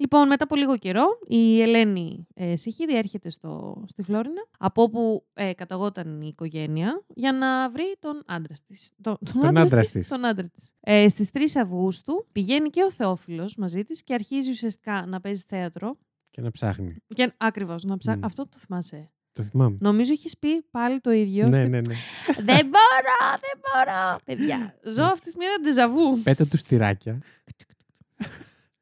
[0.00, 5.24] Λοιπόν, μετά από λίγο καιρό, η Ελένη ε, Σιχίδη έρχεται στο, στη Φλόρινα, από όπου
[5.32, 8.92] ε, καταγόταν η οικογένεια, για να βρει τον άντρα της.
[9.00, 10.08] Τον, τον, Τον άντρα της.
[10.08, 10.70] Τον άντρα της.
[10.80, 15.44] Ε, Στις 3 Αυγούστου πηγαίνει και ο Θεόφιλος μαζί της και αρχίζει ουσιαστικά να παίζει
[15.48, 15.98] θέατρο.
[16.30, 16.96] Και να ψάχνει.
[17.14, 18.16] Και ακριβώς να ψά...
[18.16, 18.24] Μμ.
[18.24, 19.10] Αυτό το θυμάσαι.
[19.32, 19.76] Το θυμάμαι.
[19.80, 21.48] Νομίζω έχει πει πάλι το ίδιο.
[21.48, 21.94] Ναι, στη- ναι, ναι.
[22.50, 24.18] δεν μπορώ, δεν μπορώ.
[24.24, 26.18] Παιδιά, ζω αυτή τη μία ντεζαβού.
[26.22, 27.18] Πέτα του στυράκια.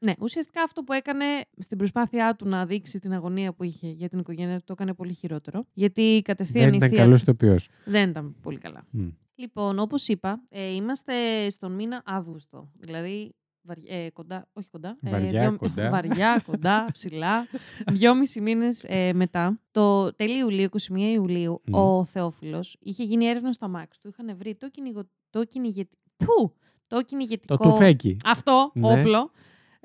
[0.01, 1.25] Ναι, ουσιαστικά αυτό που έκανε
[1.59, 4.95] στην προσπάθειά του να δείξει την αγωνία που είχε για την οικογένεια του το έκανε
[4.95, 5.67] πολύ χειρότερο.
[5.73, 7.69] Γιατί κατευθείαν Δεν η ήταν θεία καλός του ηθοποιός.
[7.85, 8.87] δεν ήταν πολύ καλά.
[9.35, 11.13] Λοιπόν, όπως είπα, ε, είμαστε
[11.51, 12.69] στον μήνα Αύγουστο.
[12.79, 14.97] Δηλαδή βαρι- ε, κοντά, όχι κοντά.
[15.03, 15.91] ε, Βαριά κοντά.
[15.95, 17.47] Βαριά, κοντά, ψηλά.
[17.93, 18.85] Δυόμισι μήνες
[19.15, 21.75] μετά, το τέλη Ιουλίου, 21 Ιουλίου, Μμ.
[21.75, 24.09] ο Θεόφιλος είχε γίνει έρευνα στο αμάξι του.
[24.09, 25.03] Είχαν βρει το, κυνηγο...
[25.31, 25.97] το, κυνηγετι...
[26.17, 26.55] Πού;
[26.87, 27.57] το κυνηγετικό.
[27.57, 28.17] Το τουφέκι.
[28.25, 28.91] Αυτό, Ναι.
[28.93, 29.31] όπλο.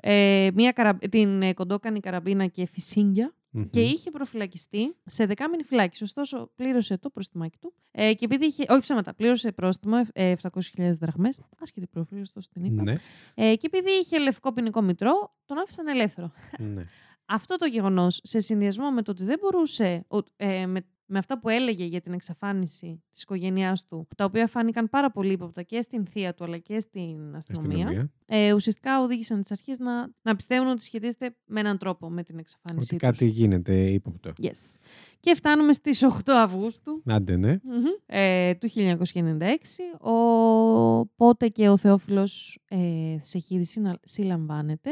[0.06, 0.94] Ε, μια καρα...
[0.98, 3.68] Την ε, κοντόκανη καραμπίνα και φυσίγγια Μμμ.
[3.70, 6.02] και είχε προφυλακιστεί σε δεκάμινη φυλάκιση.
[6.02, 7.74] Ωστόσο, πλήρωσε το προστιμάκι του.
[7.90, 8.64] Ε, και επειδή είχε.
[8.68, 11.40] Όχι ψέματα, πλήρωσε πρόστιμο ε, 700.000 δραχμές.
[11.58, 12.82] Άσχετη πληροφορία, ωστόσο την είπα.
[12.82, 12.92] Ναι,
[13.34, 16.32] Ε, και επειδή είχε λευκό ποινικό μητρό, τον άφησαν ελεύθερο.
[16.58, 16.84] ναι.
[17.26, 20.04] Αυτό το γεγονός, σε συνδυασμό με το ότι δεν μπορούσε.
[20.08, 24.46] ο- ε, με, με αυτά που έλεγε για την εξαφάνιση της οικογένειάς του, τα οποία
[24.46, 28.10] φάνηκαν πάρα πολύ ύποπτα και στην θεία του αλλά και στην αστυνομία, Αστυνομία.
[28.26, 32.38] ε, ουσιαστικά οδήγησαν τις αρχές να, να πιστεύουν ότι σχετίζεται με έναν τρόπο με την
[32.38, 33.18] εξαφάνισή Ότι τους.
[33.18, 34.32] κάτι γίνεται ύποπτο.
[34.42, 34.78] Yes.
[35.24, 37.50] Και φτάνουμε στις 8 Αυγούστου Άντε, ναι.
[37.62, 44.90] μμμ, ε, του 1996, οπότε και ο Θεόφιλος ε, Σεχίδης συνα- συλλαμβάνεται.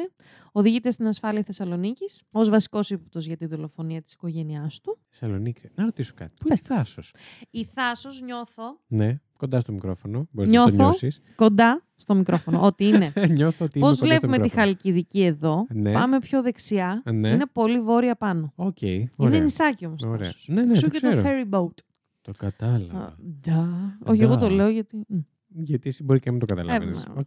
[0.53, 4.99] Οδηγείται στην ασφάλεια Θεσσαλονίκης ως βασικός ύποπτος για τη δολοφονία της οικογένειάς του.
[5.09, 5.68] Θεσσαλονίκη.
[5.75, 6.33] Να ρωτήσω κάτι.
[6.40, 6.77] Πού είναι Πες.
[6.77, 7.14] θάσος;
[7.51, 10.26] Η Θάσος νιώθω Ναι, κοντά στο μικρόφωνο.
[10.31, 11.20] Μπορείς να το Νιώθω νιώσεις.
[11.37, 13.12] κοντά στο μικρόφωνο, ότι είναι.
[13.37, 14.64] Νιώθω ότι είμαι Πώς κοντά στο βλέπουμε τη μικρόφωνο.
[14.66, 15.92] Χαλκιδική εδώ, Ναι.
[15.92, 17.28] πάμε πιο δεξιά, Ναι.
[17.28, 18.52] είναι πολύ βόρεια πάνω.
[18.57, 19.40] Οκ, Είναι ωραία.
[19.40, 20.02] νησάκι όμως.
[20.05, 20.16] Ωραία.
[20.18, 20.48] Θάσος.
[20.48, 21.22] Ναι, ναι, Εξ ου το και το ξέρω.
[21.28, 21.74] ferry boat.
[22.22, 22.98] Το κατάλαβα.
[22.98, 23.98] Α, ντα.
[24.05, 24.55] Όχι, εγώ το Ντα.
[24.55, 24.96] λέω γιατί...
[25.09, 25.18] μ.
[25.48, 26.90] Γιατί εσύ μπορεί και να μην το καταλαβαίνει.
[26.90, 27.14] Ε, μα.
[27.20, 27.26] Οκ.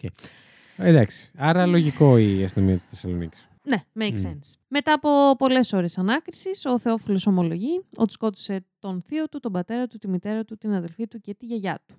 [0.78, 1.32] Εντάξει.
[1.36, 3.48] Άρα λογικό η αστυνομία της Θεσσαλονίκης.
[3.68, 4.30] Ναι, make Μμ.
[4.30, 4.54] sense.
[4.68, 9.88] Μετά από πολλές ώρες ανάκρισης, ο Θεόφιλος ομολογεί ότι σκότωσε τον θείο του, τον πατέρα
[9.88, 11.96] του, τη μητέρα του, την αδελφή του και τη γιαγιά του.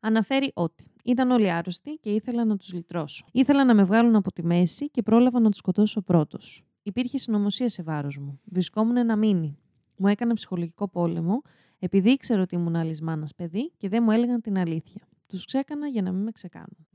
[0.00, 3.24] Αναφέρει ότι ήταν όλοι άρρωστοι και ήθελα να τους λυτρώσω.
[3.32, 6.64] Ήθελα να με βγάλουν από τη μέση και πρόλαβα να τους σκοτώσω πρώτος.
[6.82, 8.40] Υπήρχε συνωμοσία σε βάρος μου.
[8.44, 9.58] Βρισκόμουν ένα μήνυ.
[9.96, 11.42] Μου έκανε ψυχολογικό πόλεμο
[11.78, 15.08] επειδή ήξερα ότι ήμουν άλλης μάνας παιδί και δεν μου έλεγαν την αλήθεια.
[15.26, 16.86] Τους ξέκανα για να μην με ξεκάνουν.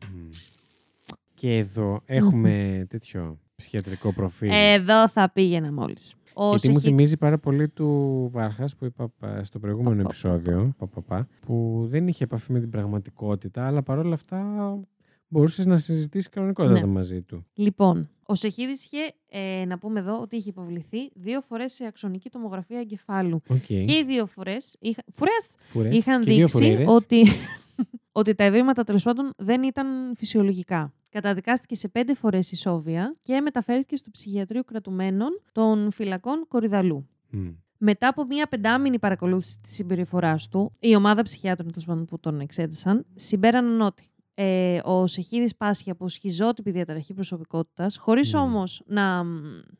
[1.33, 4.49] Και εδώ έχουμε τέτοιο ψυχιατρικό προφίλ.
[4.51, 6.13] Εδώ θα πήγαινα μόλις.
[6.49, 10.73] Γιατί μου θυμίζει πάρα πολύ του Βάρχας που είπα πα- στο προηγούμενο Πα, πα, επεισόδιο,
[10.77, 14.43] πα, πα, πα, που δεν είχε επαφή με την πραγματικότητα, αλλά παρόλα αυτά
[15.27, 16.85] μπορούσες να συζητήσεις κανονικότατα Ναι.
[16.85, 17.43] μαζί του.
[17.53, 18.97] Λοιπόν, ο Σεχίδης είχε,
[19.29, 23.41] ε, να πούμε εδώ, ότι είχε υποβληθεί δύο φορές σε αξονική τομογραφία εγκεφάλου.
[23.47, 23.57] Οκ.
[23.65, 24.75] Και οι δύο φορές
[25.13, 26.85] φορές Φουρές είχαν και δύο δείξει φουρήρες.
[26.89, 27.25] ότι,
[28.11, 30.93] ότι τα ευρήματα τέλος πάντων δεν ήταν φυσιολογικά.
[31.09, 37.07] Καταδικάστηκε σε πέντε φορές ισόβια και μεταφέρθηκε στο ψυχιατρείο κρατουμένων των φυλακών Κορυδαλλού.
[37.29, 37.47] Μμ.
[37.77, 42.39] Μετά από μία πεντάμηνη παρακολούθηση της συμπεριφοράς του, η ομάδα ψυχιάτρων τέλος πάντων, που τον
[42.39, 48.41] εξέτασαν συμπέραναν ότι ε, ο Σεχίδης πάσχει από σχιζότυπη διαταραχή προσωπικότητας, χωρίς Μμμ.
[48.41, 49.39] όμως να, μ,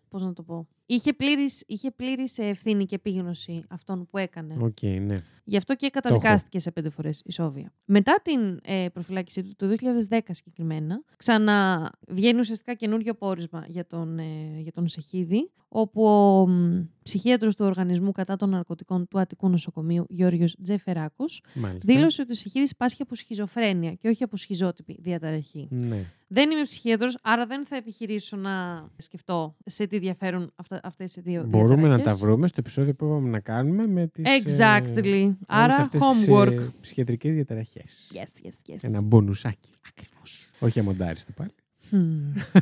[0.10, 4.56] πώς να το πω, είχε πλήρης, είχε πλήρης ευθύνη και επίγνωση αυτών που έκανε.
[4.62, 5.24] Οκ, ναι.
[5.50, 7.74] Γι' αυτό και καταδικάστηκε σε πέντε φορές ισόβια.
[7.86, 9.76] Μετά την ε, προφυλάκησή του, το
[10.10, 14.24] 2010 συγκεκριμένα, ξαναβγαίνει ουσιαστικά καινούριο πόρισμα για τον, ε,
[14.60, 20.06] για τον Σεχίδη, όπου ο μ, ψυχίατρος του Οργανισμού κατά των Ναρκωτικών του Αττικού Νοσοκομείου,
[20.10, 21.94] Γιώργος Τζεφεράκος, Μάλιστα.
[21.94, 25.68] δήλωσε ότι ο Σεχίδης πάσχει από σχιζοφρένεια και όχι από σχιζότυπη διαταραχή.
[25.72, 26.06] Ναι.
[26.32, 31.22] Δεν είμαι ψυχίατρος, άρα δεν θα επιχειρήσω να σκεφτώ σε τι διαφέρουν αυτά, αυτές οι
[31.22, 32.20] δύο Μπορούμε να διαταραχές.
[32.20, 34.26] τα βρούμε στο επεισόδιο που είπαμε να κάνουμε με τις...
[34.44, 35.36] Exactly.
[35.48, 36.00] Άρα homework.
[36.28, 36.68] homework.
[36.82, 38.12] ψυχιατρικές διαταραχές.
[38.14, 38.78] Yes, yes, yes.
[38.82, 39.70] Ένα μπονουσάκι.
[39.90, 40.50] Ακριβώς.
[40.60, 41.52] Όχι αμοντάριστο πάλι.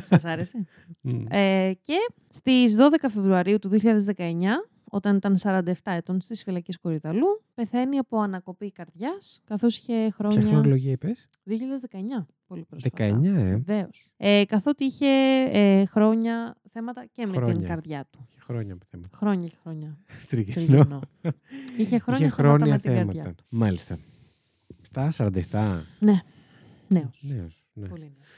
[0.04, 0.64] Σας άρεσε.
[1.00, 1.24] Μμ.
[1.28, 1.96] ε, και
[2.28, 4.22] στις 12 Φεβρουαρίου του 2019
[4.90, 10.38] όταν ήταν 47 ετών στις φυλακές Κορυδαλού, πεθαίνει από ανακοπή καρδιάς, καθώς είχε χρόνια...
[10.40, 13.18] Ποια χρονολογία είπες; 2019, πολύ πρόσφατα.
[13.20, 13.56] 19, ε.
[13.56, 14.10] Βεβαίως.
[14.16, 15.06] Ε, καθότι είχε
[15.50, 17.66] ε, χρόνια θέματα και με την Χρόνια.
[17.68, 18.26] καρδιά του.
[18.30, 19.16] Είχε χρόνια από θέματα.
[19.16, 19.98] Χρόνια και χρόνια.
[20.28, 20.66] Τριγενό.
[20.66, 21.00] Τριγενό.
[21.78, 23.34] είχε χρόνια, Είχε θέματα χρόνια με την καρδιά θέματα.
[23.34, 23.44] του.
[23.50, 23.98] Μάλιστα.
[24.82, 25.80] Στα 47.
[25.98, 26.22] Ναι.
[26.88, 27.20] Νέος.
[27.22, 27.88] Νέος, ναι.
[27.88, 28.28] Πολύ νέος.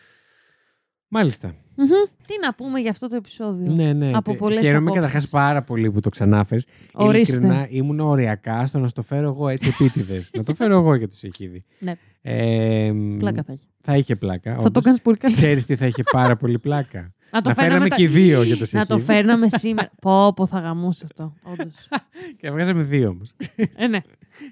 [1.12, 1.54] Μάλιστα.
[1.76, 1.86] Μμμ.
[2.26, 4.10] Τι να πούμε για αυτό το επεισόδιο; Ναι, ναι.
[4.14, 5.12] Από Τε- πολλές Χαίρομαι απόψεις.
[5.12, 6.66] καταρχά πάρα πολύ που το ξανάφερες.
[6.92, 7.36] Ορίστε.
[7.36, 10.30] Ειλικρινά ήμουν οριακά στο να στο φέρω εγώ έτσι επίτηδες.
[10.36, 11.64] να το φέρω εγώ για το Σεχίδη.
[11.78, 11.92] Ναι.
[12.22, 13.64] Ε, Πλάκα θα έχει.
[13.80, 14.56] θα είχε πλάκα.
[14.60, 15.46] Θα το κάνεις πολύ καλύτερα.
[15.46, 17.12] Ξέρεις τι θα είχε πάρα πολύ πλάκα.
[17.32, 19.12] Να το να φέρναμε φέραμε τα- και δύο για το Να το Σεχίδη.
[19.12, 19.90] φέρναμε σήμερα.
[20.00, 21.34] πω, πω, θα γαμούσε αυτό.
[21.42, 21.88] Όντως.
[22.36, 23.32] Και να βγάζαμε δύο όμως.
[23.56, 23.96] ε, ναι.
[23.96, 24.02] Ένα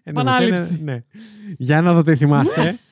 [0.02, 0.60] Επανάληψη.
[0.62, 1.02] με σένα, ναι.
[1.58, 2.78] Για να δω τι θυμάστε.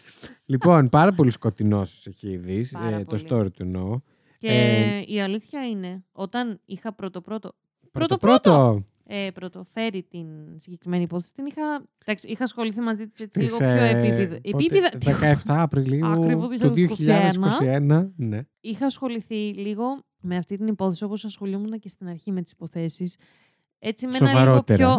[0.47, 2.66] λοιπόν, πάρα πολύ σκοτεινός ο Σεχίδη.
[2.72, 3.26] Πάρα το πολύ.
[3.30, 4.01] story του εννοώ.
[4.38, 7.55] Και Ε, η αλήθεια είναι, όταν είχα πρώτο-πρώτο
[7.92, 8.51] Πρώτο, Πρώτο-πρώτο.
[8.51, 8.84] πρώτο.
[9.26, 13.72] ε, πρωτοφέρει την συγκεκριμένη υπόθεση, την είχα, εντάξει, είχα ασχοληθεί μαζί της έτσι Στις, λίγο
[13.74, 14.38] πιο ε, επίπεδα.
[14.51, 14.88] πότε, επίπεδα
[15.34, 17.30] 17 Απριλίου Ακριβώς του 2021.
[17.88, 18.09] 2021.
[18.16, 18.40] Ναι.
[18.61, 19.84] είχα ασχοληθεί λίγο
[20.20, 23.16] με αυτή την υπόθεση, όπως ασχολούμουν και στην αρχή με τις υποθέσεις.
[23.78, 24.76] Έτσι με ένα λίγο Σοβαρότερα.
[24.97, 24.99] πιο...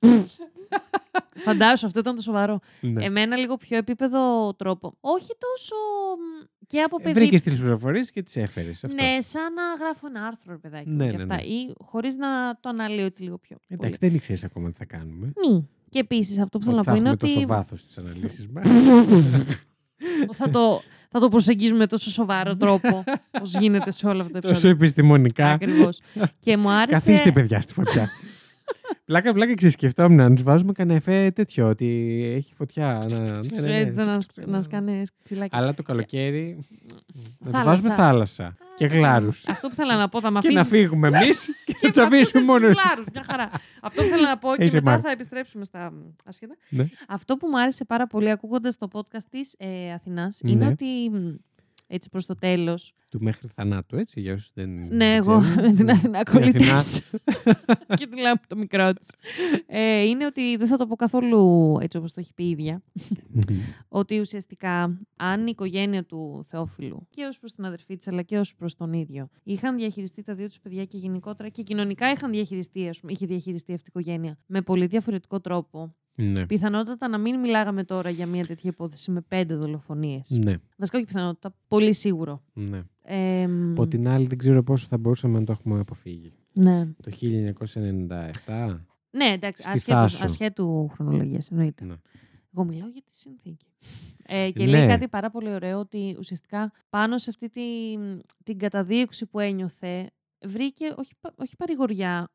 [1.46, 2.60] Φαντάσου, αυτό ήταν το σοβαρό.
[2.80, 3.04] ναι.
[3.04, 4.94] Ε, με ένα λίγο πιο επίπεδο τρόπο.
[5.00, 5.74] Όχι τόσο
[6.16, 7.12] μ, και από παιδί.
[7.20, 8.82] Βρήκες τις πληροφορίες και τις έφερες.
[8.94, 10.88] Ναι, σαν να γράφω ένα άρθρο, ρε παιδάκι.
[10.88, 11.34] μου, Ναι, και ναι, αυτά.
[11.34, 11.42] ναι.
[11.42, 13.56] Ή χωρίς να το αναλύω έτσι λίγο πιο.
[13.56, 13.80] πολύ.
[13.80, 15.32] Εντάξει, δεν ήξερες ακόμα τι θα κάνουμε.
[15.48, 15.68] Μη.
[15.90, 18.00] Και επίσης αυτό που θέλω Ότι να θα πω είναι έχουμε ότι τόσο βάθος στι
[18.00, 18.66] αναλύσεις μας.
[20.38, 24.40] θα, το, θα το προσεγγίζουμε με τόσο σοβαρό τρόπο πώς γίνεται σε όλα αυτά τα
[24.40, 24.76] τόσο επεισόδια.
[24.76, 25.50] επιστημονικά.
[25.50, 26.00] Ακριβώς.
[26.40, 26.92] και μου άρεσε.
[26.92, 28.08] Καθίστε, παιδιά, στη φωτιά.
[29.04, 31.86] Πλάκα, πλάκα ξεσκεφτόμουν να τους βάζουμε κανένα εφέ τέτοιο, ότι
[32.36, 33.06] έχει φωτιά.
[33.10, 33.76] Να, ναι, ναι, ναι.
[33.78, 34.16] Έτσι να,
[34.46, 35.58] να σκάνε ξυλάκια.
[35.58, 36.58] Αλλά το καλοκαίρι
[37.38, 37.64] να τους Θάλασσα.
[37.64, 39.46] βάζουμε θάλασσα και γλάρους.
[39.48, 40.76] Αυτό που θέλω να πω θα με και να αφήσει.
[40.78, 42.66] φύγουμε εμείς και να τους με αφήσεις αφήσουμε μόνο.
[42.72, 43.50] στους φλάρους, μια χαρά.
[43.82, 45.02] Αυτό που θέλω να πω και Είσαι μετά Μάρκ.
[45.04, 45.94] θα επιστρέψουμε στα μ,
[46.24, 46.56] άσχετα.
[46.68, 46.86] Ναι.
[47.08, 50.50] Αυτό που μου άρεσε πάρα πολύ ακούγοντας το podcast της ε, Αθηνάς Ναι.
[50.50, 51.34] είναι ότι μ,
[51.90, 52.92] έτσι προς το τέλος.
[53.10, 54.86] Του μέχρι θανάτου, έτσι, για όσους δεν.
[54.90, 55.64] Ναι, εγώ ξέρουν.
[55.66, 56.52] με την Αθηνά Την Αθηνά.
[56.52, 57.02] κολλητές.
[57.96, 59.08] και τη λέω από το μικρό της.
[59.66, 62.82] Ε, είναι ότι δεν θα το πω καθόλου έτσι όπως το έχει πει η ίδια.
[63.88, 68.38] ότι ουσιαστικά αν η οικογένεια του Θεόφιλου και ως προς την αδερφή της αλλά και
[68.38, 72.30] ως προς τον ίδιο είχαν διαχειριστεί τα δύο τους παιδιά και γενικότερα και κοινωνικά είχαν
[72.30, 76.46] διαχειριστεί, ας πούμε, είχε διαχειριστεί αυτή η οικογένεια με πολύ διαφορετικό τρόπο, Ναι.
[76.46, 80.30] πιθανότατα να μην μιλάγαμε τώρα για μια τέτοια υπόθεση με πέντε δολοφονίες.
[80.30, 82.42] Ναι, Βασικά όχι πιθανότητα, πολύ σίγουρο.
[82.52, 82.82] ναι.
[83.02, 86.32] Ε, μ, Από την άλλη, δεν ξέρω πόσο θα μπορούσαμε να το έχουμε αποφύγει.
[86.52, 86.84] ναι.
[87.02, 88.80] Το 1997.
[89.10, 90.24] ναι, εντάξει, Στη ασχέτου, Θάσο.
[90.24, 91.84] ασχέτου χρονολογίας, εννοείται.
[91.84, 91.94] Ναι.
[92.54, 93.66] Εγώ μιλάω για τη συνθήκη.
[94.26, 94.70] Ε, και Ναι.
[94.70, 97.62] λέει κάτι πάρα πολύ ωραίο ότι ουσιαστικά πάνω σε αυτή τη,
[98.44, 100.10] την καταδίωξη που ένιωθε
[100.46, 102.28] βρήκε, όχι, πα- όχι παρηγοριά,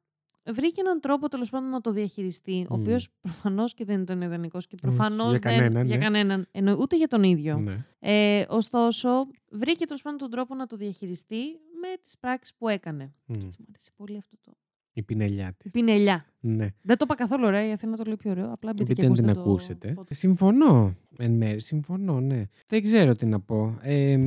[0.45, 2.79] βρήκε έναν τρόπο τέλος πάντων να το διαχειριστεί, ο Μμ.
[2.81, 5.57] οποίος προφανώς και δεν ήταν ιδανικός και προφανώς για δεν.
[5.59, 6.03] κανέναν, για ναι.
[6.03, 7.57] κανέναν εννοεί, ούτε για τον ίδιο.
[7.57, 7.85] Ναι.
[7.99, 9.09] Ε, ωστόσο,
[9.51, 11.41] βρήκε τέλος πάντων τον τρόπο να το διαχειριστεί
[11.81, 13.13] με τις πράξεις που έκανε.
[13.25, 13.33] Μμ.
[13.33, 14.51] Έτσι, μου αρέσει πολύ αυτό το.
[14.95, 15.65] Η πινελιά της.
[15.65, 16.25] Η πινελιά.
[16.39, 16.67] Ναι.
[16.81, 18.51] Δεν το είπα καθόλου ωραία, η Αθήνα το λέει πιο ωραίο.
[18.51, 19.93] Απλά μπείτε και Μπείτε να την ακούστε το ακούσετε.
[19.97, 20.11] podcast.
[20.11, 20.95] Ε, Συμφωνώ.
[21.17, 22.43] Εν μέρει, συμφωνώ, ναι.
[22.67, 23.77] Δεν ξέρω τι να πω.
[23.81, 24.19] Ε,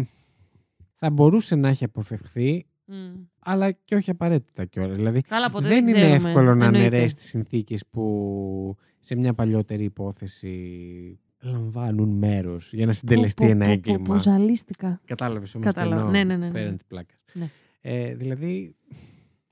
[0.95, 2.95] θα μπορούσε να έχει αποφευχθεί, Μμ.
[3.39, 4.95] αλλά και όχι απαραίτητα κιόλα.
[4.95, 6.29] Δηλαδή, Καλά, ποτέ δεν είναι ξέρουμε.
[6.29, 6.87] εύκολο να Εννοείται.
[6.87, 13.53] αναιρέσει τι συνθήκε που σε μια παλιότερη υπόθεση λαμβάνουν μέρο για να συντελεστεί Πω, πω,
[13.53, 14.15] ένα πω, πω, έγκλημα.
[14.15, 15.01] πω, ζαλίστηκα.
[15.05, 15.65] Κατάλαβε όμω.
[15.65, 16.11] Κατάλαβα.
[16.11, 16.53] Ναι, ναι, ναι, ναι.
[16.53, 17.15] Πέραν τη πλάκα.
[17.33, 17.51] Ναι.
[17.81, 18.75] Ε, δηλαδή,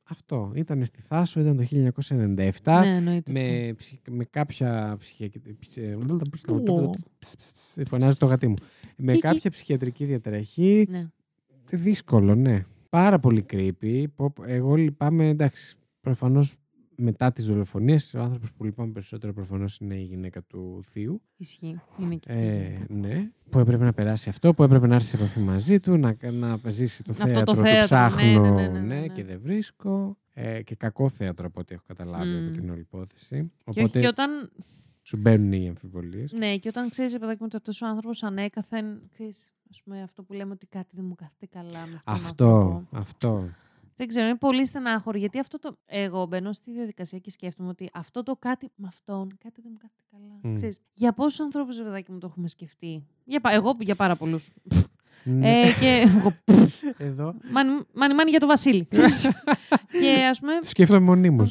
[0.03, 0.53] αυτό.
[0.55, 2.79] Ήταν στη Θάσο, ήταν το 1997.
[2.81, 3.33] Ναι, εννοείται.
[3.33, 3.33] αυτό.
[3.33, 5.41] με, ψυχ- με κάποια ψυχιακή.
[6.49, 6.91] Ω.
[7.85, 8.55] Φωνάζει το γατί μου.
[8.97, 9.23] Με Κίκι.
[9.27, 10.87] κάποια ψυχιατρική διαταραχή.
[10.91, 11.07] Ναι.
[11.71, 12.65] Δύσκολο, ναι.
[12.95, 14.05] Πάρα πολύ creepy.
[14.15, 15.77] Πω- πω- Εγώ λυπάμαι, εντάξει.
[16.01, 16.57] Προφανώς
[16.97, 21.23] μετά τις δολοφονίες, ο άνθρωπος που λυπάμαι περισσότερο προφανώς είναι η γυναίκα του θείου.
[21.37, 21.81] Ισχύει.
[22.01, 22.87] Είναι και αυτή η Ε, γυναίκα.
[22.89, 23.31] ναι.
[23.51, 26.61] Που έπρεπε να περάσει αυτό, που έπρεπε να έρθει σε επαφή μαζί του, να, να
[26.67, 29.09] ζήσει το Αυτό θέατρο, το το, θέατρο, ψάχνω, ναι, ναι, ναι, ναι, ναι.
[29.09, 30.17] και δεν βρίσκω.
[30.37, 32.45] Ε, και κακό θέατρο από ό,τι έχω καταλάβει Μμ.
[32.47, 33.29] από την όλη υπόθεση.
[33.29, 34.51] Και, όχι, Οπότε και όταν,
[35.07, 36.33] σου μπαίνουν οι αμφιβολίες.
[36.33, 39.01] ναι, και όταν ξέρεις, παιδάκι μου, ότι αυτός ο άνθρωπος ανέκαθεν.
[39.13, 42.25] Ξέρεις, ας πούμε, αυτό που λέμε ότι κάτι δεν μου κάθεται καλά με αυτόν τον
[42.25, 42.99] Αυτό, άνθρωπο.
[42.99, 43.49] αυτό.
[43.97, 45.19] Δεν ξέρω, είναι πολύ στενάχωρο.
[45.19, 45.77] Γιατί αυτό το.
[45.87, 49.79] Εγώ μπαίνω στη διαδικασία και σκέφτομαι ότι αυτό το κάτι με αυτόν, κάτι δεν μου
[49.79, 50.39] κάθεται καλά.
[50.43, 50.55] Μμ.
[50.57, 54.51] Ξέρεις, για πόσους ανθρώπους, παιδάκι μου, το έχουμε σκεφτεί; Για, πα- εγώ για πάρα πολλούς.
[55.25, 55.61] Ναι.
[55.61, 56.05] ε, και.
[56.19, 56.33] εγώ,
[56.99, 57.35] Εδώ.
[57.51, 58.87] Μάνι, μάνι, μάνι για το Βασίλη.
[58.91, 59.29] ξέρεις.
[60.01, 60.59] και ας πούμε.
[60.61, 61.51] Το σκέφτομαι μονίμως.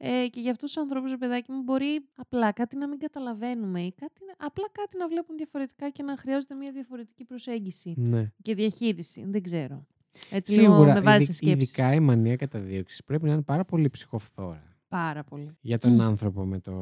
[0.00, 2.98] Αυτό- Ε, και για αυτούς τους ανθρώπους, ρε παιδάκι μου, μπορεί απλά κάτι να μην
[2.98, 7.94] καταλαβαίνουμε ή κάτι, να- απλά κάτι να βλέπουν διαφορετικά και να χρειάζεται μια διαφορετική προσέγγιση
[7.96, 8.32] ναι.
[8.42, 9.24] και διαχείριση.
[9.28, 9.86] Δεν ξέρω.
[10.30, 11.62] Έτσι λίγο Σίγουρα, με βάζεις ειδι- σκέψη.
[11.62, 14.62] ειδικά η μανία καταδίωξης πρέπει να είναι πάρα πολύ ψυχοφθόρα.
[14.88, 15.56] Πάρα πολύ.
[15.60, 16.72] Για τον άνθρωπο με το,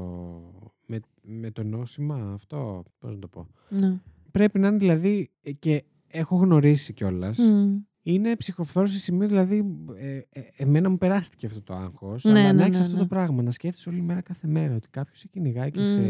[0.86, 3.46] με, με το νόσημα αυτό, πώς να το πω.
[3.68, 4.00] Ναι.
[4.30, 7.38] Πρέπει να είναι δηλαδή, ε, και έχω γνωρίσει κιόλας.
[7.38, 7.76] Μμ.
[8.04, 9.64] Είναι ψυχοφθόρος σε σημείο, δηλαδή,
[9.96, 12.24] ε, ε, εμένα μου περάστηκε αυτό το άγχος.
[12.24, 13.00] Ναι, αλλά ναι, να έχει ναι, αυτό ναι.
[13.00, 15.84] το πράγμα, να σκέφτεσαι όλη μέρα κάθε μέρα ότι κάποιος σε κυνηγάει και Μμ.
[15.84, 16.00] σε.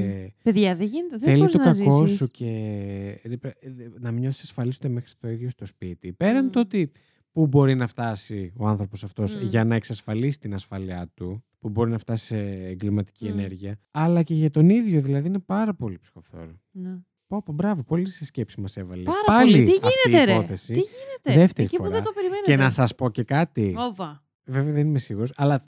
[0.43, 1.17] Παιδιά, δεν γίνεται.
[1.17, 2.17] Δεν Θέλει μπορείς το να κακό ζήσεις.
[2.19, 2.47] σου και
[3.25, 3.71] ρε, πρέ- ε,
[4.01, 6.13] να μην νιώσεις ασφαλής ούτε μέχρι το ίδιο στο σπίτι.
[6.13, 6.51] Πέραν Μμ.
[6.51, 6.91] το ότι
[7.33, 9.43] πού μπορεί να φτάσει ο άνθρωπος αυτός Μμ.
[9.47, 13.39] για να εξασφαλίσει την ασφαλειά του, που μπορεί να φτάσει σε εγκληματική Μμ.
[13.39, 16.61] ενέργεια, αλλά και για τον ίδιο, δηλαδή είναι πάρα πολύ ψυχοφθόρο.
[16.71, 16.99] Ναι.
[17.33, 19.03] Πω, πω, μπράβο, πολύ σε σκέψη μας έβαλε.
[19.03, 19.65] Πάρα Πάλι πολύ.
[19.65, 20.73] Τι αυτή η γίνεται, ρε; υπόθεση.
[20.73, 21.89] Τι γίνεται; Δεύτερη Εκεί φορά.
[21.89, 22.51] που δεν το περιμένετε.
[22.51, 23.75] Και να σας πω και κάτι.
[23.79, 24.23] Όπα.
[24.45, 25.63] Βέβαια δεν είμαι σίγουρος, αλλά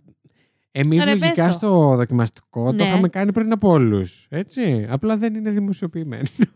[0.70, 1.52] εμείς Ρε, πες λογικά το.
[1.52, 2.78] στο δοκιμαστικό Ναι.
[2.78, 4.26] το είχαμε κάνει πριν από όλους.
[4.30, 4.86] Έτσι.
[4.88, 6.24] Απλά δεν είναι δημοσιοποιημένο.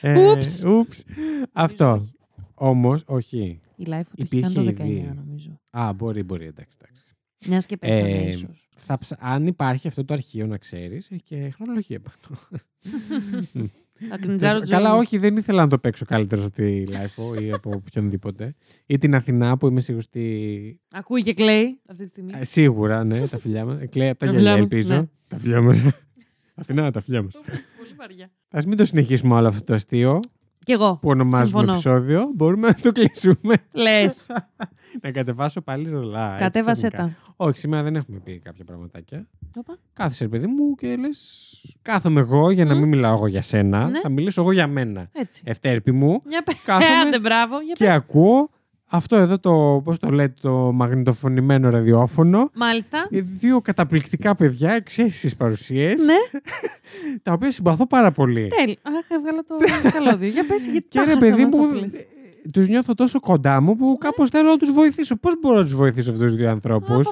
[0.00, 0.64] Ε, Ούψ.
[0.64, 1.04] ούψ.
[1.52, 1.90] Αυτό.
[1.92, 2.14] όχι.
[2.54, 3.60] Όμως, όχι.
[3.76, 5.12] Η live το έχει Υπήρχε κάνει το 19 ήδη.
[5.26, 5.60] νομίζω.
[5.70, 6.76] Α, μπορεί, μπορεί, εντάξει.
[6.82, 7.02] εντάξει.
[7.46, 8.68] Μιας και πέθανε Ε, ίσως.
[8.76, 12.40] θα ψα- Αν υπάρχει αυτό το αρχείο, να ξέρεις, έχει και χρονολογία πάνω.
[14.08, 15.00] Θα κνιτζάρω Καλά, Τζόνι.
[15.00, 18.54] όχι, δεν ήθελα να το παίξω καλύτερο από τη Life ή από οποιονδήποτε.
[18.86, 22.32] Ή την Αθηνά που είμαι σίγουρη ότι Ακούει και κλαίει αυτή τη στιγμή.
[22.34, 23.78] Ε, Σίγουρα, ναι, τα φιλιά μας.
[23.90, 24.94] Κλαίει από τα Τα γυαλιά, φιλιά μας, ελπίζω.
[24.94, 25.06] ναι.
[25.28, 25.84] Τα φιλιά μας.
[26.60, 27.32] Αθηνά, τα φιλιά μας.
[27.32, 28.30] Το πες πολύ βαριά.
[28.50, 30.20] Α μην το συνεχίσουμε όλο αυτό το αστείο
[30.66, 30.98] Κι εγώ.
[31.00, 31.72] που ονομάζουμε Συμφωνώ.
[31.72, 32.30] επεισόδιο.
[32.34, 33.54] Μπορούμε να το κλείσουμε.
[33.74, 34.26] Λες.
[35.02, 36.24] να κατεβάσω πάλι ρολά.
[36.32, 37.16] έτσι, Κατέβασέ ξαφνικά.
[37.16, 37.34] τα.
[37.36, 39.26] Όχι, σήμερα δεν έχουμε πει κάποια πραγματάκια.
[39.56, 39.76] Όπα.
[39.92, 41.50] Κάθεσαι, ρε παιδί μου, και λες.
[41.82, 42.78] Κάθομαι εγώ για να Μμ.
[42.78, 43.88] μην μιλάω εγώ για σένα.
[43.88, 44.00] Ναι.
[44.00, 45.08] Θα μιλήσω εγώ για μένα.
[45.12, 45.42] Έτσι.
[45.46, 46.20] Ευτέρπη μου.
[46.28, 46.52] Για πε.
[46.64, 47.60] Κάθομαι Ε, άντε, μπράβο.
[47.60, 47.94] Για και πες.
[47.94, 48.48] ακούω
[48.88, 52.50] αυτό εδώ το, πώς το λέτε, το μαγνητοφωνημένο ραδιόφωνο.
[52.54, 53.06] Μάλιστα.
[53.10, 56.40] Οι Δύο καταπληκτικά παιδιά, εξαίσθησες παρουσίες, Ναι,
[57.22, 58.46] τα οποία συμπαθώ πάρα πολύ.
[58.60, 58.78] τέλει.
[58.82, 59.54] Αχ, έβγαλα το
[59.90, 60.28] καλώδιο.
[60.28, 62.06] Για πες, γιατί Και τα ρε χάσα παιδί με αυτό μου, που λες.
[62.52, 65.16] τους νιώθω τόσο κοντά μου που κάπως θέλω να τους βοηθήσω.
[65.16, 67.08] Πώς μπορώ να τους βοηθήσω αυτούς τους δύο ανθρώπους;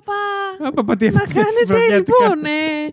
[0.55, 0.69] Α, παπά.
[0.69, 2.15] Α, παπα, τι Να έφαγες κάνετε βραδιάτικα.
[2.29, 2.91] λοιπόν ε,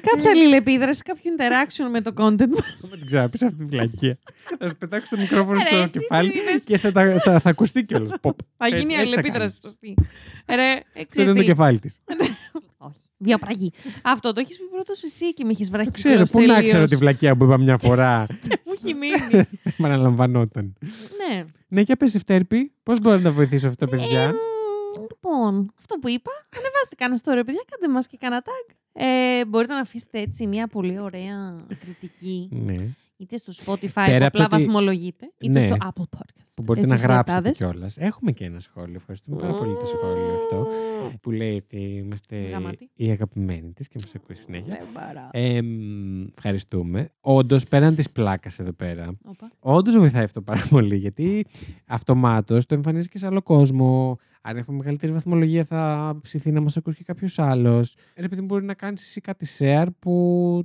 [0.00, 2.76] κάποια αλληλεπίδραση, κάποιο interaction με το content μας.
[2.80, 4.18] Θα την ξαναπείς αυτή τη βλακία.
[4.58, 6.62] θα σου πετάξω το μικρόφωνο Ρε, στο εσύ κεφάλι τι είπες.
[6.64, 8.10] και θα, τα- θα, θα ακουστεί κιόλας.
[8.20, 8.38] Ποπ.
[8.56, 9.94] Θα Έτσι, γίνει έτσι θα αλληλεπίδραση, σωστή.
[10.48, 11.46] Ρε, ε, Αυτό ξέρεις είναι το τι.
[11.46, 12.00] κεφάλι της.
[12.78, 12.98] Όχι.
[13.18, 13.72] Βιοπραγή.
[14.02, 15.90] Αυτό το έχεις πει πρώτος εσύ και με έχεις βράχει.
[15.90, 18.26] Το ξέρω, πού να ξέρω τη βλακία που είπα μια φορά.
[18.64, 19.44] Μου έχει μείνει.
[19.76, 20.74] Με αναλαμβανόταν.
[21.28, 21.44] ναι.
[21.68, 24.32] Ναι, για πες Ευτέρπη, πώς μπορώ να τα βοηθήσω αυτά τα παιδιά;
[25.24, 28.74] Ε, μ, λοιπόν, αυτό που είπα, ανεβάστε κανένα story, παιδιά, κάντε μας και κανένα tag.
[28.92, 32.88] Ε, μπορείτε να αφήσετε έτσι μια πολύ ωραία κριτική, ναι.
[33.16, 35.66] Είτε στο Spotify Πέρα που από απλά το ότι- βαθμολογείτε, είτε Ναι.
[35.66, 36.42] στο Apple Podcast.
[36.54, 37.56] Που μπορείτε Εσείς να γράψετε λεπτάδες.
[37.58, 37.96] κιόλας.
[37.96, 38.94] Έχουμε και ένα σχόλιο.
[38.94, 40.66] Ευχαριστούμε πάρα πολύ το σχόλιο αυτό.
[41.22, 42.90] Που λέει ότι είμαστε Γαμάτι.
[42.94, 44.74] οι αγαπημένοι της και μας ακούει συνέχεια.
[44.78, 45.28] Δεν παρά.
[45.32, 47.10] Ε, μ, ευχαριστούμε.
[47.20, 49.50] Όντως, πέραν της πλάκας εδώ πέρα, Όπα.
[49.58, 50.96] όντως βοηθάει αυτό πάρα πολύ.
[50.96, 51.46] Γιατί
[51.86, 54.18] αυτομάτως το εμφανίζεις και σε άλλο κόσμο.
[54.42, 57.96] Αν έχουμε μεγαλύτερη βαθμολογία, θα ψηθεί να μας ακούσει και κάποιος άλλος.
[58.14, 60.12] Επειδή μπορεί να κάνεις εσύ κάτι share που.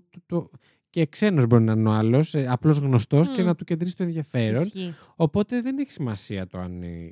[0.10, 0.50] Το, το-
[0.90, 3.46] και ξένος μπορεί να είναι ο άλλος, απλώς γνωστός και Μμ.
[3.46, 4.62] να του κεντρήσει το ενδιαφέρον.
[4.64, 4.96] Ισχύει.
[5.16, 7.10] Οπότε δεν έχει σημασία το αν είναι-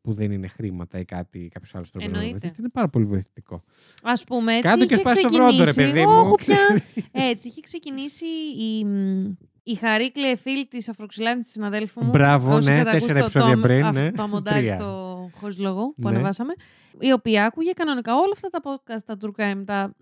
[0.00, 2.38] που δεν είναι χρήματα ή κάτι, κάποιος άλλος τρόπος να Εννοείται.
[2.38, 2.60] βοηθήσει.
[2.60, 3.62] Είναι πάρα πολύ βοηθητικό.
[4.02, 4.68] Α πούμε έτσι.
[4.68, 6.20] Κάτω και είχε σπάσει το βρόντο, ρε ξεκινήσει- παιδί μου.
[6.20, 6.58] Όχι πια.
[7.30, 8.26] Έτσι, είχε ξεκινήσει
[8.58, 9.24] η, μ,
[9.62, 12.10] η Χαρίκλε φίλη της Αφροξυλάνης της συναδέλφου μου.
[12.10, 14.12] Μπράβο, Όσοι ναι, είχατε ακούσει τέσσερα το- επεισόδια το, πριν, αυτό ναι.
[14.12, 14.78] Το μοντάρι Τρία.
[14.78, 16.08] στο χωρίς λόγο που Ναι.
[16.08, 16.52] ανεβάσαμε.
[17.00, 19.94] Η οποία άκουγε κανονικά όλα αυτά τα podcast, τα true crime, τα,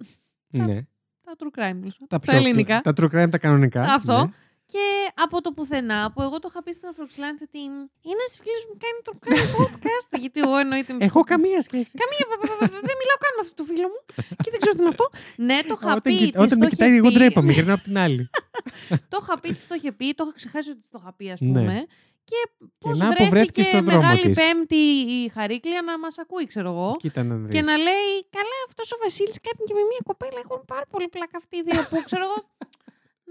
[0.50, 0.86] ναι.
[1.28, 2.80] Τα true crime, τέλος πάντων, Τα, τα πιο, ελληνικά.
[2.80, 3.82] Τα true crime, τα κανονικά.
[3.82, 4.18] Αυτό.
[4.24, 4.30] Ναι.
[4.72, 4.84] Και
[5.24, 7.80] από το πουθενά που εγώ το είχα πει στην Αφροξυλάνη ότι είναι
[8.14, 10.10] ένας φίλος μου κάνει true crime podcast.
[10.22, 10.92] γιατί εγώ εννοείται.
[10.92, 11.92] με- Έχω καμία σχέση.
[12.02, 12.24] Καμία.
[12.30, 14.00] βα- βα- βα- Δεν μιλάω καν με αυτό το φίλο μου.
[14.44, 15.06] Και δεν ξέρω τι είναι αυτό.
[15.36, 16.14] Ναι, το είχα Όταν, πει.
[16.16, 17.14] κοι- της όταν το με είχε κοιτάει, εγώ πει.
[17.14, 17.52] ντρέπαμε.
[17.52, 18.22] Γυρνάω από την άλλη.
[19.12, 21.30] Το είχα πει, της το είχε πει, το είχα ξεχάσει ότι της το είχα πει,
[21.30, 21.48] ας Ναι.
[21.60, 21.86] πούμε.
[22.30, 22.40] Και
[22.78, 24.36] πώς να που βρέθηκε βρέθηκες στον δρόμο Μεγάλη της.
[24.40, 24.82] Πέμπτη
[25.18, 26.96] η Χαρίκλια να μας ακούει, ξέρω εγώ.
[26.98, 27.52] Κοίτα να δεις.
[27.54, 30.38] Και να λέει, Καλά, αυτός ο Βασίλης κάνει και με μια κοπέλα.
[30.44, 32.38] Έχουν πάρα πολύ πλάκα αυτοί οι δύο που ξέρω εγώ.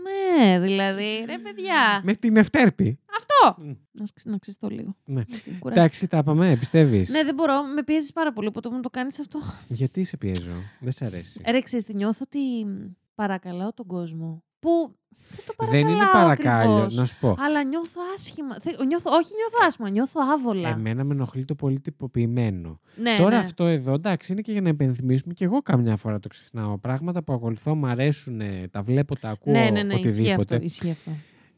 [0.07, 2.01] Ναι, δηλαδή, ρε παιδιά.
[2.03, 2.99] Με την Ευτέρπη.
[3.17, 3.61] Αυτό!
[3.63, 3.73] Μμ.
[3.91, 4.95] Να, σκ- να ξεστώ λίγο.
[5.05, 5.23] Ναι.
[5.27, 5.79] Γιατί κουράστηκα.
[5.79, 7.63] Εντάξει, τα είπαμε, πιστεύεις; Ναι, δεν μπορώ.
[7.63, 8.47] Με πιέζεις πάρα πολύ.
[8.47, 9.39] Οπότε μου το κάνεις αυτό.
[9.67, 11.41] Γιατί σε πιέζω; Δεν σε αρέσει.
[11.47, 14.43] Ρε, ξέρεις τι, νιώθω ότι μ, παρακαλάω τον κόσμο.
[14.65, 14.95] Που
[15.35, 16.71] δεν το δεν παρακαλάω είναι παρακάλιο.
[16.73, 16.95] ακριβώς.
[16.95, 17.35] Να σου πω.
[17.39, 18.55] Αλλά νιώθω άσχημα.
[18.59, 20.69] Θε- Νιώθω, όχι νιώθω άσχημα, νιώθω άβολα.
[20.69, 22.79] Εμένα με ενοχλεί το πολύ τυποποιημένο.
[22.95, 23.35] ναι, Τώρα ναι.
[23.37, 26.77] αυτό εδώ, εντάξει, είναι και για να υπενθυμίσουμε και εγώ καμιά φορά το ξεχνάω.
[26.77, 28.41] Πράγματα που ακολουθώ, μου αρέσουν,
[28.71, 30.55] τα βλέπω, τα ακούω, ναι, ναι, ναι, ισχύει οτιδήποτε.
[30.55, 31.11] αυτό, ισχύει αυτό.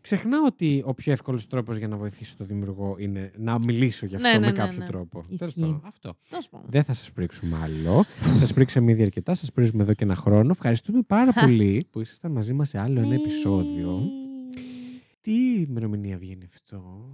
[0.08, 4.16] Ξεχνάω ότι ο πιο εύκολος τρόπος για να βοηθήσω τον δημιουργό είναι να μιλήσω γι'
[4.16, 4.86] αυτό Ναι, ναι, με ναι, κάποιο ναι.
[4.86, 5.24] τρόπο.
[5.30, 5.38] Ισχύει.
[5.38, 6.16] Τέλος πάντων, αυτό.
[6.30, 6.68] Τέλος πάντων.
[6.70, 8.06] Δεν θα σας πρίξουμε άλλο.
[8.40, 9.34] σας πρίξαμε ήδη αρκετά.
[9.36, 10.50] Σας πρίζουμε εδώ και ένα χρόνο.
[10.52, 14.00] Ευχαριστούμε πάρα πολύ που ήσασταν μαζί μας σε άλλο ένα επεισόδιο.
[15.28, 17.06] Τι ημερομηνία βγαίνει αυτό;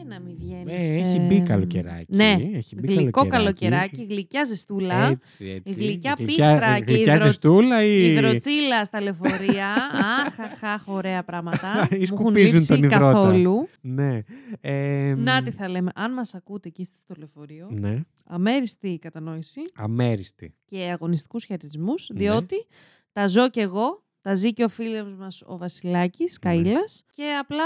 [0.00, 0.82] Ε, να μην βγαίνεις.
[0.96, 2.16] Ε, έχει μπει καλοκαιράκι.
[2.16, 4.94] Ναι, έχει μπει γλυκό καλοκαιράκι, γλυκιά ζεστούλα.
[5.06, 5.72] Έτσι, έτσι.
[5.72, 7.88] Η γλυκιά Γλυκιά- πίχτρα και η γλυκιά υδρο- ζεστούλα ή...
[7.90, 9.68] Η υδροτσίλα στα λεωφορεία.
[10.26, 11.82] Αχ, αχ, αχ, ωραία πράγματα.
[11.90, 12.98] Ή Μου έχουν σκουπίζουν λείψει τον υδρότα.
[13.12, 13.68] καθόλου.
[13.80, 14.18] Ναι.
[14.60, 15.90] Ε, Να τι θα λέμε.
[15.94, 18.00] Αν μας ακούτε εκεί στο λεωφορείο, Ναι.
[18.26, 20.54] αμέριστη κατανόηση Αμέριστη.
[20.64, 22.18] και αγωνιστικούς χαιρετισμούς, Ναι.
[22.18, 22.66] διότι
[23.12, 26.52] τα ζω κι εγώ, τα ζει και ο φίλος μας ο Βασιλάκης Ναι.
[26.52, 27.64] Καΐλας και απλά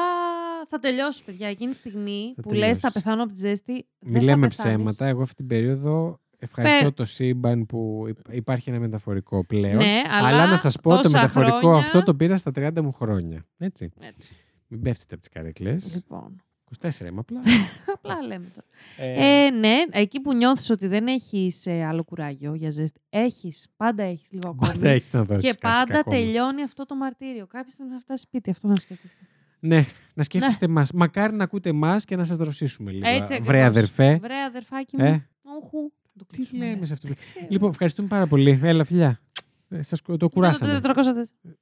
[0.69, 1.49] θα τελειώσει, παιδιά.
[1.49, 2.83] Εκείνη τη στιγμή Θα που λες τελειώσεις.
[2.83, 4.77] θα πεθάνω από τη ζέστη, Μη δεν θα λέμε πεθάνεις.
[4.77, 5.07] ψέματα.
[5.07, 9.77] Εγώ αυτή την περίοδο ευχαριστώ Πε- το σύμπαν που υπ- υπάρχει ένα μεταφορικό πλέον.
[9.77, 12.83] Ναι, αλλά, αλλά να σας πω το τόσα μεταφορικό χρόνια- αυτό το πήρα στα 30
[12.83, 13.47] μου χρόνια.
[13.59, 13.93] Έτσι.
[14.01, 14.37] Έτσι.
[14.69, 15.95] Μην πέφτετε από τις καρέκλες.
[15.95, 16.43] Λοιπόν,
[16.81, 17.41] 24 είμαι απλά.
[17.95, 18.67] απλά λέμε τώρα.
[19.11, 23.67] Ε, Ε, ναι, εκεί που νιώθεις ότι δεν έχεις ε, άλλο κουράγιο για ζέστη, έχεις,
[23.77, 24.73] πάντα έχεις λίγο ακόμη.
[24.73, 26.17] Πάντα έχεις να δώσεις και κάτι πάντα ακόμα.
[26.17, 27.47] τελειώνει αυτό το μαρτύριο.
[27.47, 29.19] Κάποια στιγμή θα φτάσει σπίτι, αυτό να σκέφτεστε.
[29.61, 30.93] Ναι, να σκέφτεστε μας.
[30.93, 33.09] Μακάρι να ακούτε εμά και να σας δροσίσουμε λίγο.
[33.09, 33.67] Έτσι Βρε ακριβώς.
[33.67, 34.19] αδερφέ.
[34.23, 35.05] Βρε, αδερφάκι μου.
[35.05, 35.93] Ε, Όχου.
[36.19, 36.87] Το τι κλείσουμε, λέμε λες.
[36.87, 37.07] σε αυτό.
[37.09, 37.47] Δεν ξέρω.
[37.49, 38.61] Λοιπόν, ευχαριστούμε πάρα πολύ.
[38.63, 39.21] Έλα, φιλιά.
[39.69, 40.81] Ε, σας κου- το κουράσαμε.
[40.81, 40.93] Το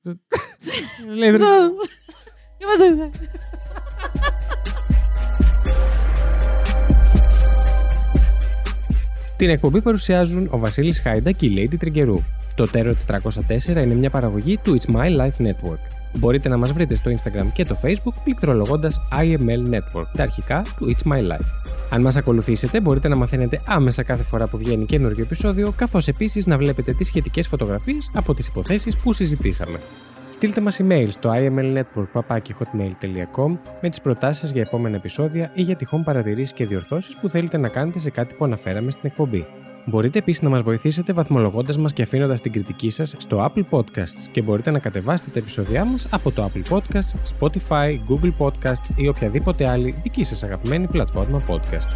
[0.03, 0.15] 404.
[1.17, 1.31] Λέει,
[9.45, 12.23] Την εκπομπή παρουσιάζουν ο Βασίλης Χάιντα και η Lady Τριγκερού.
[12.55, 15.79] Το Terror 404 είναι μια παραγωγή του It's My Life Network.
[16.19, 20.95] Μπορείτε να μας βρείτε στο Instagram και το Facebook πληκτρολογώντας IML Network, τα αρχικά του
[20.95, 21.47] It's My Life.
[21.91, 26.47] Αν μας ακολουθήσετε, μπορείτε να μαθαίνετε άμεσα κάθε φορά που βγαίνει καινούργιο επεισόδιο, καθώς επίσης
[26.47, 29.79] να βλέπετε τις σχετικές φωτογραφίες από τις υποθέσεις που συζητήσαμε.
[30.35, 36.05] Στείλτε μας email στο imlnetwork.hotmail.com με τις προτάσεις σας για επόμενα επεισόδια ή για τυχόν
[36.05, 39.47] παρατηρήσεις και διορθώσεις που θέλετε να κάνετε σε κάτι που αναφέραμε στην εκπομπή.
[39.85, 44.29] Μπορείτε επίσης να μας βοηθήσετε βαθμολογώντας μας και αφήνοντας την κριτική σας στο Apple Podcasts
[44.33, 49.09] και μπορείτε να κατεβάσετε τα επεισόδια μας από το Apple Podcasts, Spotify, Google Podcasts ή
[49.09, 51.89] οποιαδήποτε άλλη δική σας αγαπημένη πλατφόρμα podcast.